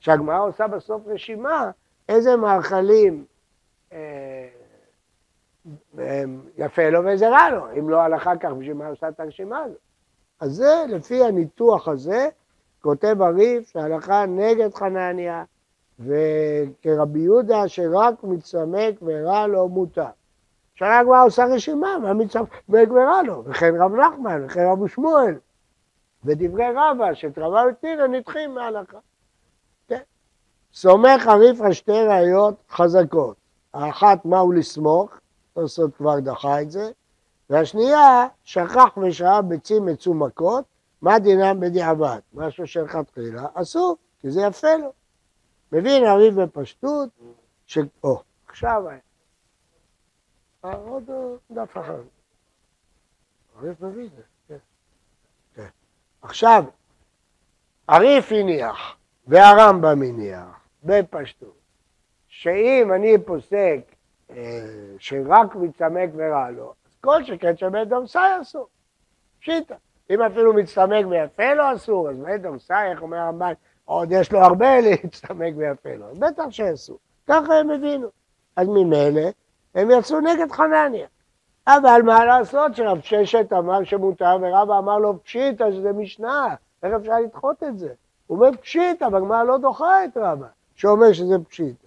שהגמרא 0.00 0.40
עושה 0.40 0.68
בסוף 0.68 1.02
רשימה 1.06 1.70
איזה 2.08 2.36
מאכלים 2.36 3.24
אה, 3.92 4.48
יפה 6.56 6.90
לו 6.90 7.00
וזה 7.04 7.28
רע 7.28 7.50
לו, 7.50 7.66
אם 7.78 7.90
לא 7.90 8.00
הלכה 8.00 8.36
כך, 8.36 8.50
בשביל 8.50 8.74
מה 8.74 8.86
עושה 8.86 9.08
את 9.08 9.20
הרשימה 9.20 9.58
הזאת? 9.58 9.78
אז 10.40 10.50
זה, 10.52 10.84
לפי 10.88 11.24
הניתוח 11.24 11.88
הזה, 11.88 12.28
כותב 12.80 13.16
הריף 13.22 13.68
שההלכה 13.68 14.26
נגד 14.26 14.74
חנניה, 14.74 15.44
וכרבי 15.98 17.20
יהודה 17.20 17.68
שרק 17.68 18.14
מצמק 18.22 18.94
ורע 19.02 19.46
לו 19.46 19.68
מותר. 19.68 20.06
שנה 20.74 21.00
כבר 21.04 21.20
עושה 21.24 21.44
רשימה, 21.44 21.98
מה 21.98 22.14
מצמק 22.14 22.48
ורע 22.68 23.22
לו, 23.22 23.44
וכן 23.46 23.74
רב 23.80 23.94
נחמן, 23.94 24.44
וכן 24.44 24.60
רב 24.72 24.88
שמואל, 24.88 25.34
ודברי 26.24 26.64
רבא 26.76 27.14
שתרבה 27.14 27.62
ותנינה 27.70 28.06
נדחים 28.06 28.54
מההלכה. 28.54 28.98
כן. 29.88 30.00
סומך 30.72 31.26
הריף 31.26 31.60
על 31.60 31.72
שתי 31.72 32.00
ראיות 32.08 32.54
חזקות. 32.70 33.36
האחת, 33.74 34.24
מהו 34.24 34.52
לסמוך, 34.52 35.10
תוספות 35.52 35.96
כבר 35.96 36.20
דחה 36.20 36.62
את 36.62 36.70
זה, 36.70 36.90
והשנייה, 37.50 38.26
שכח 38.44 38.96
ושעה 38.96 39.42
ביצים 39.42 39.86
מצומקות, 39.86 40.64
מה 41.02 41.18
דינם 41.18 41.60
בדיעבד? 41.60 42.18
משהו 42.34 42.66
שלכתחילה, 42.66 43.46
אסור, 43.54 43.96
כי 44.20 44.30
זה 44.30 44.42
יפה 44.42 44.76
לו. 44.76 44.92
מבין 45.72 46.04
הריב 46.04 46.42
בפשטות, 46.42 47.08
ש... 47.66 47.78
או, 48.04 48.22
עכשיו, 48.48 48.82
עוד 50.62 51.10
דף 51.50 51.76
אחר. 51.76 52.02
הריף 53.58 53.80
מביא 53.80 54.06
את 54.06 54.10
זה, 54.48 54.56
כן. 55.54 55.66
עכשיו, 56.22 56.64
הריף 57.88 58.32
הניח 58.32 58.96
והרמב"ם 59.26 60.02
הניח 60.02 60.60
בפשטות, 60.84 61.56
שאם 62.28 62.92
אני 62.92 63.18
פוסק 63.26 63.80
שרק 64.98 65.54
מצטמק 65.54 66.10
ורע 66.16 66.50
לו, 66.50 66.74
אז 66.86 66.96
כל 67.00 67.24
שכן 67.24 67.56
שבית 67.56 67.88
דורסאי 67.88 68.40
אסור. 68.40 68.68
פשיטא. 69.40 69.74
אם 70.10 70.22
אפילו 70.22 70.52
מצטמק 70.54 71.06
ויפה 71.10 71.54
לו 71.54 71.74
אסור, 71.74 72.10
אז 72.10 72.18
בית 72.18 72.42
דורסאי, 72.42 72.90
איך 72.90 73.02
אומר 73.02 73.16
הרמב"ן, 73.16 73.52
עוד 73.84 74.08
יש 74.12 74.32
לו 74.32 74.38
הרבה 74.38 74.80
להצטמק 74.80 75.54
ויפה 75.56 75.94
לו, 75.94 76.14
בטח 76.14 76.50
שאסור. 76.50 76.98
ככה 77.26 77.54
הם 77.54 77.70
הבינו. 77.70 78.08
אז 78.56 78.68
ממילא 78.68 79.30
הם 79.74 79.90
יצאו 79.90 80.20
נגד 80.20 80.52
חנניה. 80.52 81.06
אבל 81.66 82.02
מה 82.04 82.24
לעשות 82.24 82.76
שרב 82.76 83.00
ששת 83.00 83.52
אמר 83.52 83.84
שמותר 83.84 84.36
ורבא 84.40 84.78
אמר 84.78 84.98
לו 84.98 85.22
פשיטא 85.22 85.72
שזה 85.72 85.92
משנה, 85.92 86.54
איך 86.82 86.94
אפשר 86.94 87.20
לדחות 87.24 87.62
את 87.62 87.78
זה? 87.78 87.92
הוא 88.26 88.38
אומר 88.38 88.56
פשיטא, 88.60 89.08
והגמרא 89.12 89.42
לא 89.42 89.58
דוחה 89.58 90.04
את 90.04 90.16
רבא, 90.16 90.46
שאומר 90.74 91.12
שזה 91.12 91.34
פשיטא. 91.48 91.86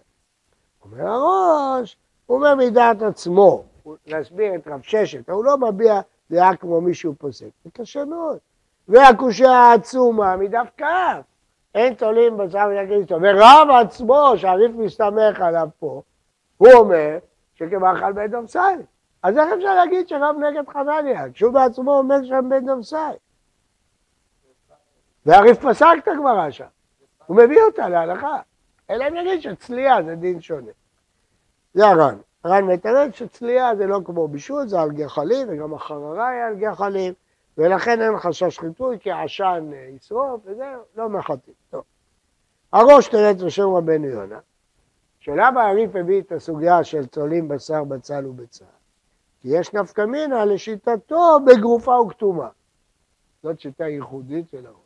אומר 0.85 1.07
הראש, 1.07 1.97
הוא 2.25 2.37
אומר 2.37 2.55
מדעת 2.55 3.01
עצמו, 3.01 3.63
להסביר 4.07 4.55
את 4.55 4.67
רב 4.67 4.81
ששת, 4.81 5.29
הוא 5.29 5.45
לא 5.45 5.57
מביע 5.57 6.01
דעה 6.31 6.55
כמו 6.55 6.81
מישהו 6.81 7.13
פוסק, 7.17 7.47
זה 7.63 7.69
קשה 7.73 8.05
מאוד. 8.05 8.37
והקושייה 8.87 9.51
העצומה 9.51 10.35
כ', 10.77 10.83
אין 11.75 11.93
תולים 11.93 12.37
בשר 12.37 12.69
איתו, 12.91 13.15
ורב 13.21 13.67
עצמו, 13.81 14.33
שהריף 14.37 14.71
מסתמך 14.75 15.41
עליו 15.41 15.67
פה, 15.79 16.01
הוא 16.57 16.71
אומר 16.71 17.17
שכמאכל 17.55 18.11
בן 18.11 18.27
דומסאי. 18.27 18.75
אז 19.23 19.37
איך 19.37 19.53
אפשר 19.57 19.75
להגיד 19.75 20.07
שרב 20.07 20.35
נגד 20.39 20.69
חנניה, 20.69 21.31
כשהוא 21.33 21.53
בעצמו 21.53 21.97
אומר 21.97 22.23
שם 22.23 22.49
בן 22.49 22.65
דומסאי? 22.65 23.13
והריף 25.25 25.65
פסק 25.65 25.95
את 26.03 26.07
הגמרא 26.07 26.51
שם, 26.51 26.65
הוא 27.25 27.37
מביא 27.37 27.61
אותה 27.61 27.89
להלכה. 27.89 28.39
אלא 28.89 29.07
אם 29.07 29.15
יגיד 29.15 29.41
שצלייה 29.41 30.03
זה 30.03 30.15
דין 30.15 30.41
שונה. 30.41 30.71
זה 31.73 31.87
הר"ן. 31.87 32.17
הר"ן 32.43 32.63
מתרץ 32.63 33.15
שצלייה 33.15 33.75
זה 33.75 33.87
לא 33.87 33.99
כמו 34.05 34.27
בישול, 34.27 34.67
זה 34.67 34.81
על 34.81 34.91
גחלים, 34.91 35.47
וגם 35.49 35.73
החררה 35.73 36.29
היא 36.29 36.41
על 36.41 36.55
גחלים, 36.55 37.13
ולכן 37.57 38.01
אין 38.01 38.19
חשש 38.19 38.59
חיטוי, 38.59 38.99
כי 38.99 39.11
עשן 39.11 39.69
אה, 39.73 39.89
ישרוף, 39.95 40.41
וזה 40.45 40.73
לא 40.95 41.09
מחטאים. 41.09 41.55
טוב. 41.69 41.83
הראש 42.73 43.07
תרץ 43.07 43.41
בשם 43.41 43.69
רבנו 43.75 44.07
יונה, 44.07 44.39
שלמה 45.25 45.69
הריף 45.69 45.95
הביא 45.95 46.21
את 46.21 46.31
הסוגיה 46.31 46.83
של 46.83 47.05
צולים 47.05 47.47
בשר 47.47 47.83
בצל 47.83 48.25
ובצל? 48.27 48.65
כי 49.41 49.47
יש 49.47 49.73
נפקא 49.73 50.01
מינה 50.01 50.45
לשיטתו 50.45 51.39
בגרופה 51.45 51.99
וכתומה. 51.99 52.49
זאת 53.43 53.59
שיטה 53.59 53.87
ייחודית 53.87 54.49
של 54.49 54.65
הראש. 54.65 54.77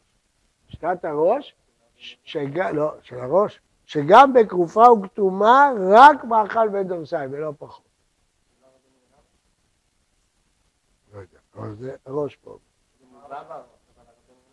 שיטת 0.68 1.06
הראש, 1.06 1.56
שג... 1.98 2.60
לא, 2.60 2.94
של 3.02 3.20
הראש, 3.20 3.62
שגם 3.86 4.34
בגרופה 4.34 4.92
וכתומה 4.92 5.72
רק 5.92 6.24
מאכל 6.24 6.70
בן 6.70 6.88
דורסאי 6.88 7.28
ולא 7.32 7.54
פחות. 7.58 7.86
לא 11.14 11.20
יודע, 11.20 11.40
אבל 11.56 11.76
זה 11.76 11.96
הראש 12.06 12.36
פה. 12.36 12.58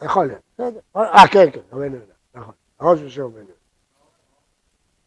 יכול 0.03 0.27
להיות, 0.27 0.43
בסדר. 0.55 0.81
אה, 0.97 1.29
כן, 1.33 1.51
כן, 1.53 1.61
רבנו 1.73 1.97
יהודה, 1.97 2.15
נכון. 2.35 2.55
הראש 2.81 3.01
של 3.01 3.23
רבנו. 3.23 3.56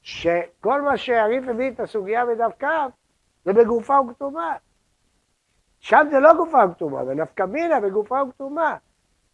שכל 0.01 0.81
מה 0.81 0.97
שהריף 0.97 1.47
הביא 1.47 1.71
את 1.71 1.79
הסוגיה 1.79 2.25
בדף 2.25 2.51
כ' 2.59 2.65
זה 3.45 3.53
בגופה 3.53 3.99
וכתומה. 3.99 4.55
שם 5.79 6.07
זה 6.11 6.19
לא 6.19 6.33
גופה 6.33 6.57
וכתומה, 6.71 7.05
זה 7.05 7.15
נפקא 7.15 7.43
מינה 7.43 7.79
בגופה 7.79 8.23
וכתומה. 8.23 8.77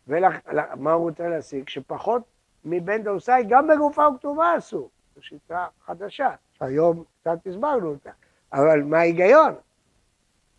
ומה 0.08 0.92
הוא 0.92 1.10
רוצה 1.10 1.28
להשיג? 1.28 1.70
שפחות 1.70 2.22
מבן 2.66 3.04
דורסאי 3.04 3.44
גם 3.50 3.68
בגופה 3.68 4.08
וכתומה 4.08 4.58
אסור. 4.58 4.90
זו 5.16 5.24
שיטה 5.24 5.68
חדשה, 5.86 6.30
שהיום 6.52 7.04
קצת 7.22 7.48
הסברנו 7.48 7.90
אותה. 7.90 8.12
אבל 8.54 8.84
מה 8.84 8.98
ההיגיון? 8.98 9.54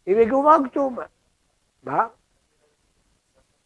היא 0.06 0.16
בגופה 0.16 0.56
וכתומה. 0.66 1.04
מה? 1.82 2.06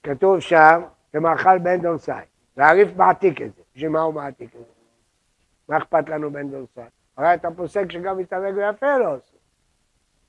כתוב 0.03 0.41
שם, 0.41 0.82
כמאכל 1.12 1.59
בן 1.59 1.80
דורסאי. 1.80 2.24
והריף 2.57 2.97
מעתיק 2.97 3.43
את 3.43 3.55
זה. 3.55 3.62
בשביל 3.74 3.91
מה 3.91 4.01
הוא 4.01 4.14
מעתיק 4.14 4.55
את 4.55 4.61
זה? 4.61 4.80
מה 5.71 5.79
אכפת 5.79 6.09
לנו 6.09 6.31
בן 6.33 6.51
דורסאי? 6.51 6.85
הרי 7.16 7.35
אתה 7.35 7.49
פוסק 7.57 7.93
שגם 7.93 8.18
מתערג 8.18 8.55
ויפה 8.57 8.99
לא 8.99 9.14
עושה. 9.14 9.37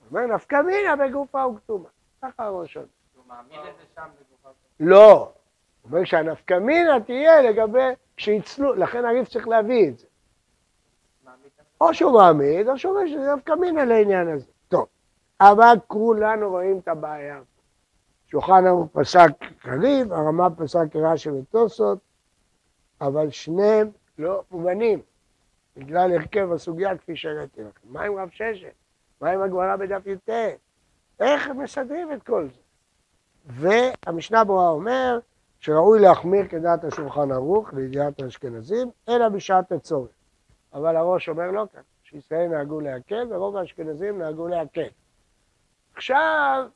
אומר 0.10 0.26
נפקא 0.26 0.62
מינה 0.62 0.96
בגופה 0.96 1.48
וכתומה. 1.48 1.89
ככה 2.22 2.46
הראש 2.46 2.78
עוד. 2.78 2.88
הוא 3.16 3.24
מעמיד 3.28 3.60
את 3.70 3.76
זה 3.78 3.84
שם 3.96 4.02
בגופה? 4.02 4.50
לא. 4.80 5.32
הוא 5.82 5.92
אומר 5.92 6.04
שהנפקא 6.04 6.54
מינה 6.54 7.00
תהיה 7.00 7.42
לגבי 7.42 7.89
כשיצלו, 8.18 8.74
לכן 8.74 9.06
הריף 9.06 9.30
צריך 9.30 9.48
להביא 9.48 9.89
את 9.89 10.00
זה. 10.00 10.08
או 11.82 11.94
שהוא 11.94 12.12
מעמיד, 12.12 12.70
או 12.70 12.78
שהוא 12.78 12.94
אומר 12.94 13.08
שזה 13.08 13.36
נפקא 13.36 13.54
מינה 13.54 13.86
לעניין 13.86 14.28
הזה. 14.28 14.52
טוב, 14.68 14.88
אבל 15.39 15.76
כולנו 15.88 16.50
רואים 16.50 16.80
את 16.80 16.88
הבעיה. 16.88 17.42
שולחן 18.28 18.68
ערוך 18.68 18.88
פסק 18.92 19.30
קריב, 19.62 20.14
הרמה 20.14 20.50
פסק 20.50 20.86
כרש"י 20.92 21.30
ותוסות, 21.30 22.00
אבל 23.02 23.30
שניהם 23.30 23.89
לא 24.18 24.44
מובנים. 24.52 25.02
בגלל 25.78 26.12
הרכב 26.14 26.52
הסוגיה 26.52 26.98
כפי 26.98 27.16
שהראיתי 27.16 27.62
לכם. 27.62 27.88
מה 27.94 28.04
עם 28.04 28.18
רב 28.18 28.30
ששת? 28.30 28.74
מה 29.22 29.30
עם 29.32 29.42
הגמרא 29.42 29.76
בדף 29.76 30.08
י"ט? 30.08 30.30
איך 31.20 31.48
הם 31.48 31.62
מסדרים 31.62 32.14
את 32.14 32.24
כל 32.24 32.48
זה? 32.48 32.62
והמשנה 33.46 34.44
ברורה 34.44 34.70
אומר 34.70 35.20
שראוי 35.60 36.00
להחמיר 36.00 36.48
כדעת 36.48 36.84
השולחן 36.84 37.32
ערוך 37.32 37.74
לידיעת 37.74 38.22
האשכנזים, 38.22 38.90
אלא 39.10 39.30
בשעת 39.30 39.72
הצורך. 39.72 40.12
אבל 40.74 40.96
הראש 40.96 41.30
אומר 41.30 41.52
לא 41.52 41.66
כאן, 41.74 41.82
שישראל 42.04 42.48
נהגו 42.48 42.80
להקל 42.80 43.28
ורוב 43.30 43.58
האשכנזים 43.58 44.18
נהגו 44.18 44.48
להקל. 44.48 44.88
עכשיו 45.96 46.68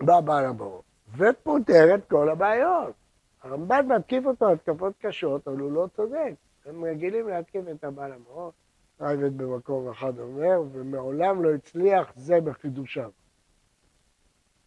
בא 0.00 0.20
בעל 0.20 0.44
הברור 0.44 0.82
ופותר 1.16 1.94
את 1.94 2.08
כל 2.10 2.28
הבעיות. 2.28 2.94
הרמב"ן 3.42 3.86
מתקיף 3.86 4.26
אותו 4.26 4.52
התקפות 4.52 4.92
קשות, 5.00 5.48
אבל 5.48 5.58
הוא 5.58 5.72
לא 5.72 5.86
צודק. 5.96 6.32
הם 6.66 6.84
רגילים 6.84 7.28
להתקיף 7.28 7.64
את 7.70 7.84
הבעל 7.84 8.12
המאור. 8.12 8.52
רייבד 9.00 9.38
במקום 9.38 9.90
אחד 9.90 10.18
אומר, 10.18 10.62
ומעולם 10.72 11.44
לא 11.44 11.54
הצליח 11.54 12.12
זה 12.16 12.40
בחידושיו. 12.40 13.10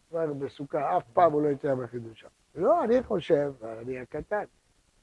כבר 0.08 0.32
בסוכה, 0.32 0.96
אף 0.96 1.02
פעם 1.12 1.32
הוא 1.32 1.42
לא 1.42 1.48
הצליח 1.48 1.74
בחידושיו. 1.78 2.30
לא, 2.54 2.84
אני 2.84 3.02
חושב, 3.02 3.52
אני 3.82 3.98
הקטן, 3.98 4.44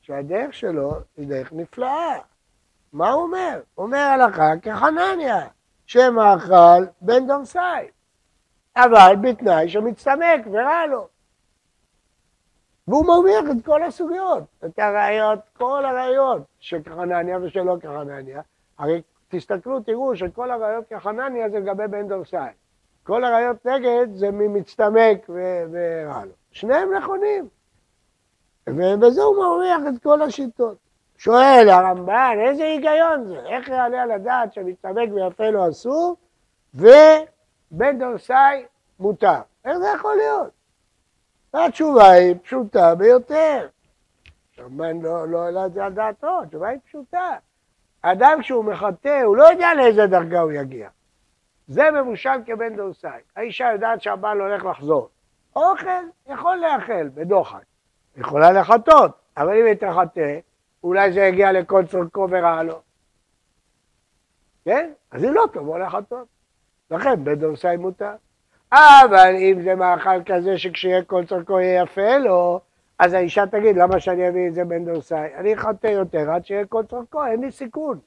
שהדרך 0.01 0.53
שלו 0.53 0.91
היא 1.17 1.27
דרך 1.27 1.53
נפלאה. 1.53 2.19
מה 2.93 3.11
הוא 3.11 3.23
אומר? 3.23 3.61
הוא 3.75 3.85
אומר 3.85 3.97
הלכה 3.97 4.51
כחנניה, 4.61 5.47
שם 5.85 6.19
האכל 6.19 6.85
בן 7.01 7.27
דורסאי. 7.27 7.87
אבל 8.75 9.15
בתנאי 9.21 9.69
שמצטמק 9.69 10.47
ורע 10.51 10.85
לו. 10.85 11.07
והוא 12.87 13.05
מרוויח 13.05 13.43
את 13.51 13.65
כל 13.65 13.83
הסוגיות, 13.83 14.43
את 14.65 14.79
הראיות, 14.79 15.39
כל 15.57 15.85
הראיות 15.85 16.41
של 16.59 16.81
כחנניה 16.83 17.37
ושלא 17.41 17.75
כחנניה. 17.81 18.41
הרי 18.77 19.01
תסתכלו, 19.29 19.79
תראו 19.79 20.15
שכל 20.15 20.51
הראיות 20.51 20.85
כחנניה 20.89 21.49
זה 21.49 21.59
לגבי 21.59 21.87
בן 21.87 22.07
דורסאי. 22.07 22.49
כל 23.03 23.23
הראיות 23.23 23.65
נגד 23.65 24.07
זה 24.13 24.31
ממצטמק 24.31 25.29
ורע 25.29 26.25
לו. 26.25 26.31
שניהם 26.51 26.93
נכונים. 26.93 27.47
ובזה 28.69 29.21
הוא 29.21 29.37
מרוויח 29.37 29.81
את 29.89 30.03
כל 30.03 30.21
השיטות. 30.21 30.77
שואל 31.17 31.69
הרמב"ן, 31.69 32.37
איזה 32.47 32.63
היגיון 32.63 33.25
זה? 33.25 33.39
איך 33.39 33.67
יעלה 33.67 34.01
על 34.01 34.11
הדעת 34.11 34.53
שמצטמק 34.53 35.09
ויפה 35.13 35.49
לו 35.49 35.69
אסור, 35.69 36.15
ובן 36.73 37.99
דורסאי 37.99 38.65
מותר? 38.99 39.39
איך 39.65 39.77
זה 39.77 39.87
יכול 39.95 40.15
להיות? 40.15 40.60
והתשובה 41.53 42.09
היא 42.09 42.35
פשוטה 42.43 42.95
ביותר. 42.95 43.67
הרמב"ן 44.57 45.01
לא, 45.01 45.27
לא 45.27 45.43
העלה 45.43 45.65
את 45.65 45.73
זה 45.73 45.85
על 45.85 45.93
דעתו, 45.93 46.41
התשובה 46.43 46.67
היא 46.67 46.79
פשוטה. 46.85 47.35
אדם 48.01 48.37
כשהוא 48.41 48.65
מחטא, 48.65 49.21
הוא 49.21 49.37
לא 49.37 49.43
יודע 49.43 49.73
לאיזה 49.73 50.07
דרגה 50.07 50.39
הוא 50.39 50.51
יגיע. 50.51 50.89
זה 51.67 51.91
מבושל 51.91 52.43
כבן 52.45 52.75
דורסאי. 52.75 53.19
האישה 53.35 53.71
יודעת 53.71 54.01
שהבעל 54.01 54.41
הולך 54.41 54.65
לחזור. 54.65 55.09
אוכל 55.55 56.03
יכול 56.27 56.55
לאכל 56.57 57.09
בדוחק. 57.09 57.63
יכולה 58.17 58.51
לחטות, 58.51 59.11
אבל 59.37 59.57
אם 59.59 59.65
היא 59.65 59.73
תחטא, 59.73 60.39
אולי 60.83 61.13
זה 61.13 61.19
יגיע 61.19 61.51
לכל 61.51 61.85
צורכו 61.85 62.27
ורע 62.29 62.63
לו. 62.63 62.81
כן? 64.65 64.93
אז 65.11 65.23
היא 65.23 65.31
לא 65.31 65.45
תבוא 65.53 65.79
לחטות. 65.79 66.27
לכן 66.91 67.23
בן 67.23 67.35
דורסאי 67.35 67.77
מותר. 67.77 68.15
אבל 68.71 69.35
אם 69.37 69.61
זה 69.61 69.75
מאכל 69.75 70.23
כזה 70.25 70.57
שכשיהיה 70.57 71.03
כל 71.03 71.25
צורכו 71.25 71.59
יהיה 71.59 71.81
יפה 71.81 72.17
לו, 72.17 72.59
אז 72.99 73.13
האישה 73.13 73.47
תגיד, 73.47 73.75
למה 73.77 73.99
שאני 73.99 74.29
אביא 74.29 74.47
את 74.47 74.53
זה 74.53 74.63
בן 74.65 74.85
דורסאי? 74.85 75.27
אני 75.35 75.53
אחטא 75.53 75.87
יותר 75.87 76.31
עד 76.31 76.45
שיהיה 76.45 76.65
כל 76.65 76.83
צורכו, 76.89 77.25
אין 77.25 77.41
לי 77.41 77.51
סיכון. 77.51 77.99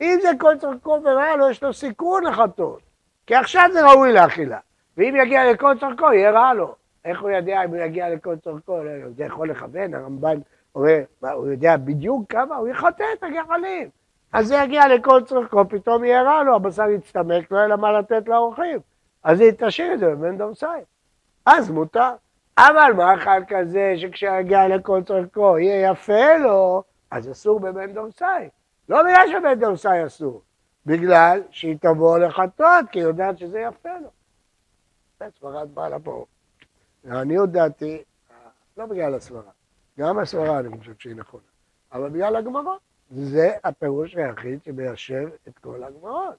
אם 0.00 0.18
זה 0.22 0.28
כל 0.38 0.54
צורכו 0.58 0.98
ורע 1.04 1.36
לו, 1.36 1.50
יש 1.50 1.62
לו 1.62 1.72
סיכון 1.72 2.24
לחטות. 2.24 2.80
כי 3.26 3.34
עכשיו 3.34 3.68
זה 3.72 3.86
ראוי 3.86 4.12
לאכילה. 4.12 4.58
ואם 4.96 5.14
יגיע 5.22 5.52
לכל 5.52 5.74
צורכו, 5.80 6.12
יהיה 6.12 6.30
רע 6.30 6.54
לו. 6.54 6.74
איך 7.04 7.22
הוא 7.22 7.30
יודע 7.30 7.64
אם 7.64 7.70
הוא 7.70 7.76
יגיע 7.76 8.10
לכל 8.10 8.36
צורכו? 8.36 8.82
לא, 8.82 8.90
זה 9.16 9.24
יכול 9.24 9.50
לכוון, 9.50 9.94
הרמב"ן 9.94 10.38
אומר, 10.74 10.98
הוא 11.22 11.48
יודע 11.48 11.76
בדיוק 11.76 12.32
כמה, 12.32 12.56
הוא 12.56 12.68
יחטא 12.68 13.04
את 13.18 13.22
הגחלים. 13.22 13.88
אז 14.32 14.46
זה 14.46 14.56
יגיע 14.64 14.88
לכל 14.88 15.22
צורכו, 15.24 15.68
פתאום 15.68 16.04
יהיה 16.04 16.22
רע 16.22 16.42
לו, 16.42 16.56
הבשר 16.56 16.88
יצטמק, 16.88 17.50
לא 17.50 17.56
יהיה 17.56 17.68
לה 17.68 17.76
מה 17.76 17.92
לתת 17.92 18.28
לאורחים. 18.28 18.91
אז 19.22 19.40
היא 19.40 19.52
תשאיר 19.58 19.94
את 19.94 19.98
זה 19.98 20.06
בבן 20.06 20.38
דורסאי. 20.38 20.80
אז 21.46 21.70
מותר. 21.70 22.10
אבל 22.58 22.92
מאכל 22.96 23.44
כזה 23.48 23.94
שכשיגיע 23.96 24.68
לכל 24.68 25.02
צורכו 25.06 25.58
יהיה 25.58 25.90
יפה 25.90 26.36
לו, 26.36 26.82
אז 27.10 27.30
אסור 27.30 27.60
בבן 27.60 27.92
דורסאי. 27.92 28.48
לא 28.88 29.02
בגלל 29.02 29.26
שבן 29.28 29.60
דורסאי 29.60 30.06
אסור, 30.06 30.42
בגלל 30.86 31.42
שהיא 31.50 31.76
תבוא 31.80 32.18
לחטות, 32.18 32.84
כי 32.92 32.98
היא 32.98 33.06
יודעת 33.06 33.38
שזה 33.38 33.60
יפה 33.60 33.98
לו. 34.02 34.10
זה 35.20 35.26
סברת 35.38 35.68
בעל 35.68 35.92
הבור. 35.92 36.26
לעניות 37.04 37.52
דעתי, 37.52 38.02
לא 38.76 38.86
בגלל 38.86 39.14
הסברה, 39.14 39.50
גם 39.98 40.18
הסברה 40.18 40.58
אני 40.58 40.78
חושב 40.78 40.92
שהיא 40.98 41.16
נכונה, 41.16 41.42
אבל 41.92 42.08
בגלל 42.08 42.36
הגמרות. 42.36 42.80
זה 43.10 43.52
הפירוש 43.64 44.16
היחיד 44.16 44.62
שמיישב 44.64 45.28
את 45.48 45.58
כל 45.58 45.82
הגמרות. 45.84 46.34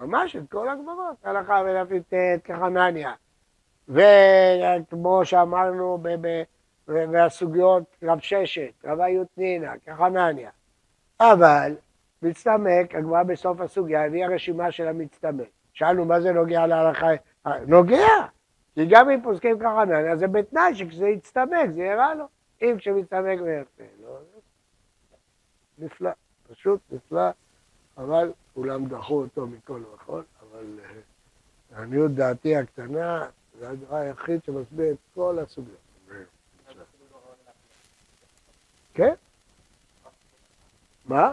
ממש 0.00 0.36
את 0.36 0.50
כל 0.50 0.68
הגמרות. 0.68 1.16
הלכה 1.22 1.62
ולפיד 1.66 2.02
כחנניה. 2.44 3.12
וכמו 3.88 5.24
שאמרנו 5.24 5.98
והסוגיות 6.88 7.96
רב 8.02 8.20
ששת, 8.20 8.84
רב 8.84 9.00
היוטנינה, 9.00 9.72
כחנניה. 9.86 10.50
אבל 11.20 11.76
מצטמק, 12.22 12.94
הגמרא 12.94 13.22
בסוף 13.22 13.60
הסוגיה 13.60 14.06
הביאה 14.06 14.28
רשימה 14.28 14.72
של 14.72 14.88
המצטמק. 14.88 15.48
שאלנו 15.72 16.04
מה 16.04 16.20
זה 16.20 16.32
נוגע 16.32 16.66
להלכה, 16.66 17.08
נוגע, 17.66 18.26
כי 18.74 18.86
גם 18.90 19.10
אם 19.10 19.20
פוסקים 19.22 19.58
כחנניה 19.58 20.16
זה 20.16 20.26
בתנאי 20.26 20.74
שכשזה 20.74 21.08
יצטמק 21.08 21.70
זה 21.70 21.94
רע 21.94 22.14
לו, 22.14 22.24
אם 22.62 22.74
כשמצטמק 22.78 23.40
ויפה. 23.42 23.82
לא, 24.02 24.18
נפלא, 25.78 26.10
פשוט 26.50 26.80
נפלא, 26.90 27.30
אבל 27.98 28.32
כולם 28.54 28.88
דחו 28.88 29.20
אותו 29.22 29.46
מכל 29.46 29.82
וכל, 29.94 30.22
אבל 30.40 30.80
לעניות 31.72 32.10
דעתי 32.10 32.56
הקטנה, 32.56 33.26
זה 33.58 33.70
הדבר 33.70 33.96
היחיד 33.96 34.44
שמסביר 34.44 34.92
את 34.92 34.98
כל 35.14 35.38
הסוגיות. 35.38 35.76
כן? 38.94 39.14
מה? 41.04 41.32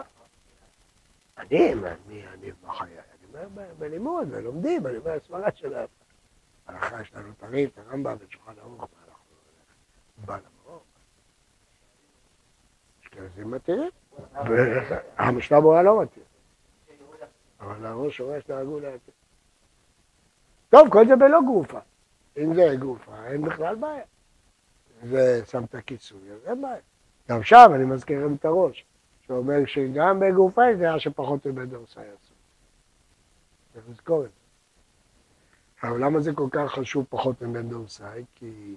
אני, 1.38 1.74
מי 2.06 2.26
אני 2.26 2.52
בחיי? 2.52 2.98
אני 2.98 3.44
אומר 3.44 3.74
בלימוד, 3.78 4.28
ולומדים, 4.30 4.86
אני 4.86 4.96
אומר 4.96 5.12
הסברה 5.12 5.48
שלהם. 5.54 5.86
ההלכה 6.66 7.02
יש 7.02 7.14
לנו 7.14 7.32
תריב, 7.38 7.70
את 7.74 7.78
הרמב"ם 7.78 8.16
ושולחן 8.18 8.52
ערוך, 8.58 8.80
מה 8.80 8.86
אנחנו... 9.08 9.24
בעל 10.26 10.40
המרור. 10.46 10.82
יש 13.02 13.08
כאלה 13.08 13.28
זה 13.36 13.44
מתאים. 13.44 13.90
המשנה 15.16 15.60
ברורה 15.60 15.82
לא 15.82 16.02
מתאים. 16.02 16.24
אבל 17.60 17.86
הראש 17.86 18.18
הורש 18.18 18.48
נהגו 18.48 18.80
להתאים. 18.80 19.14
טוב, 20.70 20.88
כל 20.90 21.06
זה 21.08 21.16
בלא 21.16 21.38
גופה. 21.46 21.78
אם 22.36 22.54
זה 22.54 22.74
גופה, 22.78 23.26
אין 23.26 23.42
בכלל 23.42 23.74
בעיה. 23.74 24.04
זה 25.02 25.42
שם 25.46 25.64
את 25.64 25.74
הכיסוי, 25.74 26.32
אז 26.32 26.38
אין 26.46 26.62
בעיה. 26.62 26.80
גם 27.28 27.42
שם 27.42 27.66
אני 27.74 27.84
מזכיר 27.84 28.28
את 28.34 28.44
הראש, 28.44 28.84
שאומר 29.26 29.66
שגם 29.66 30.20
בגופה 30.20 30.70
יש 30.70 30.78
דעה 30.78 31.00
שפחות 31.00 31.46
מבית 31.46 31.68
דורסאי 31.68 32.02
אסור. 32.02 32.36
צריך 33.72 33.84
לזכור 33.88 34.24
את 34.24 34.30
זה. 34.30 34.38
אבל 35.88 36.04
למה 36.04 36.20
זה 36.20 36.32
כל 36.34 36.48
כך 36.50 36.72
חשוב 36.72 37.06
פחות 37.08 37.42
מבן 37.42 37.68
דורסאי? 37.68 38.24
כי 38.34 38.74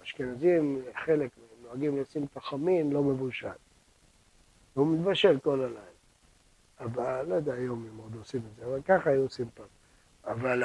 האשכנזים, 0.00 0.82
חלק 1.04 1.30
נוהגים 1.62 2.00
לשים 2.00 2.24
את 2.24 2.36
החמין 2.36 2.92
לא 2.92 3.02
מבושל. 3.02 3.48
והוא 4.76 4.94
מתבשל 4.96 5.38
כל 5.38 5.60
הלילה. 5.60 5.91
אבל 6.84 7.26
לא 7.28 7.34
יודע 7.34 7.54
היום 7.54 7.86
אם 7.92 7.96
עוד 7.96 8.14
עושים 8.14 8.40
את 8.50 8.56
זה, 8.56 8.64
אבל 8.66 8.82
ככה 8.82 9.10
היו 9.10 9.22
עושים 9.22 9.46
פעם. 9.54 9.66
אבל 10.24 10.62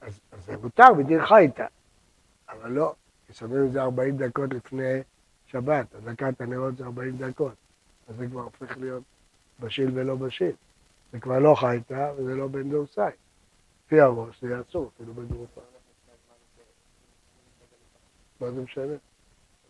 אז, 0.00 0.20
אז 0.32 0.44
זה 0.44 0.56
מותר 0.56 0.94
בדין 0.98 1.26
חייתא, 1.26 1.66
אבל 2.48 2.70
לא, 2.70 2.94
כי 3.26 3.32
שמים 3.32 3.66
את 3.66 3.72
זה 3.72 3.82
40 3.82 4.16
דקות 4.16 4.52
לפני 4.52 5.02
שבת, 5.46 5.94
הדקת 5.94 6.40
הנרות 6.40 6.76
זה 6.76 6.84
40 6.84 7.16
דקות, 7.16 7.54
אז 8.08 8.16
זה 8.16 8.26
כבר 8.26 8.40
הופך 8.40 8.76
להיות 8.76 9.02
בשיל 9.60 9.90
ולא 9.94 10.14
בשיל. 10.14 10.52
זה 11.12 11.20
כבר 11.20 11.38
לא 11.38 11.54
חייתא 11.54 12.12
וזה 12.16 12.34
לא 12.34 12.48
בן 12.48 12.70
דורסאי. 12.70 13.12
לפי 13.86 14.00
הראש 14.00 14.44
זה 14.44 14.60
אסור, 14.60 14.90
אפילו 14.94 15.14
בגרופה. 15.14 15.60
מה 18.40 18.50
זה 18.50 18.62
משנה? 18.62 18.94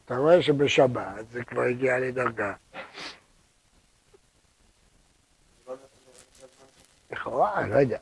אתה 0.05 0.17
רואה 0.17 0.43
שבשבת 0.43 1.29
זה 1.31 1.45
כבר 1.45 1.63
הגיע 1.63 1.99
לדרגה 1.99 2.55
לכאורה, 7.15 7.61
אני 7.61 7.71
לא 7.71 7.77
יודע, 7.77 7.99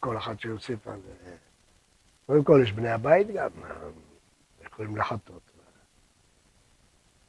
כל 0.00 0.16
אחד 0.16 0.40
שיוסיף 0.40 0.86
על 0.88 1.00
זה. 1.00 1.36
קודם 2.26 2.44
כל 2.44 2.60
יש 2.62 2.72
בני 2.72 2.90
הבית 2.90 3.26
גם, 3.30 3.50
יכולים 4.66 4.96
לחטות. 4.96 5.40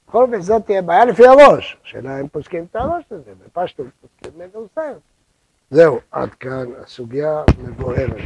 בכל 0.08 0.24
אופן 0.24 0.42
זאת 0.42 0.66
תהיה 0.66 0.82
בעיה 0.82 1.06
לפי 1.06 1.28
הראש, 1.28 1.78
השאלה 1.84 2.22
אם 2.22 2.28
פוסקים 2.28 2.66
את 2.72 2.76
הראש 2.76 3.04
הזה, 3.12 3.34
בפשטות 3.46 3.88
פוסקים 4.02 4.42
זה 4.52 4.60
זהו, 5.70 6.00
עד 6.12 6.34
כאן 6.34 6.66
הסוגיה 6.78 7.44
מבוארת. 7.58 8.18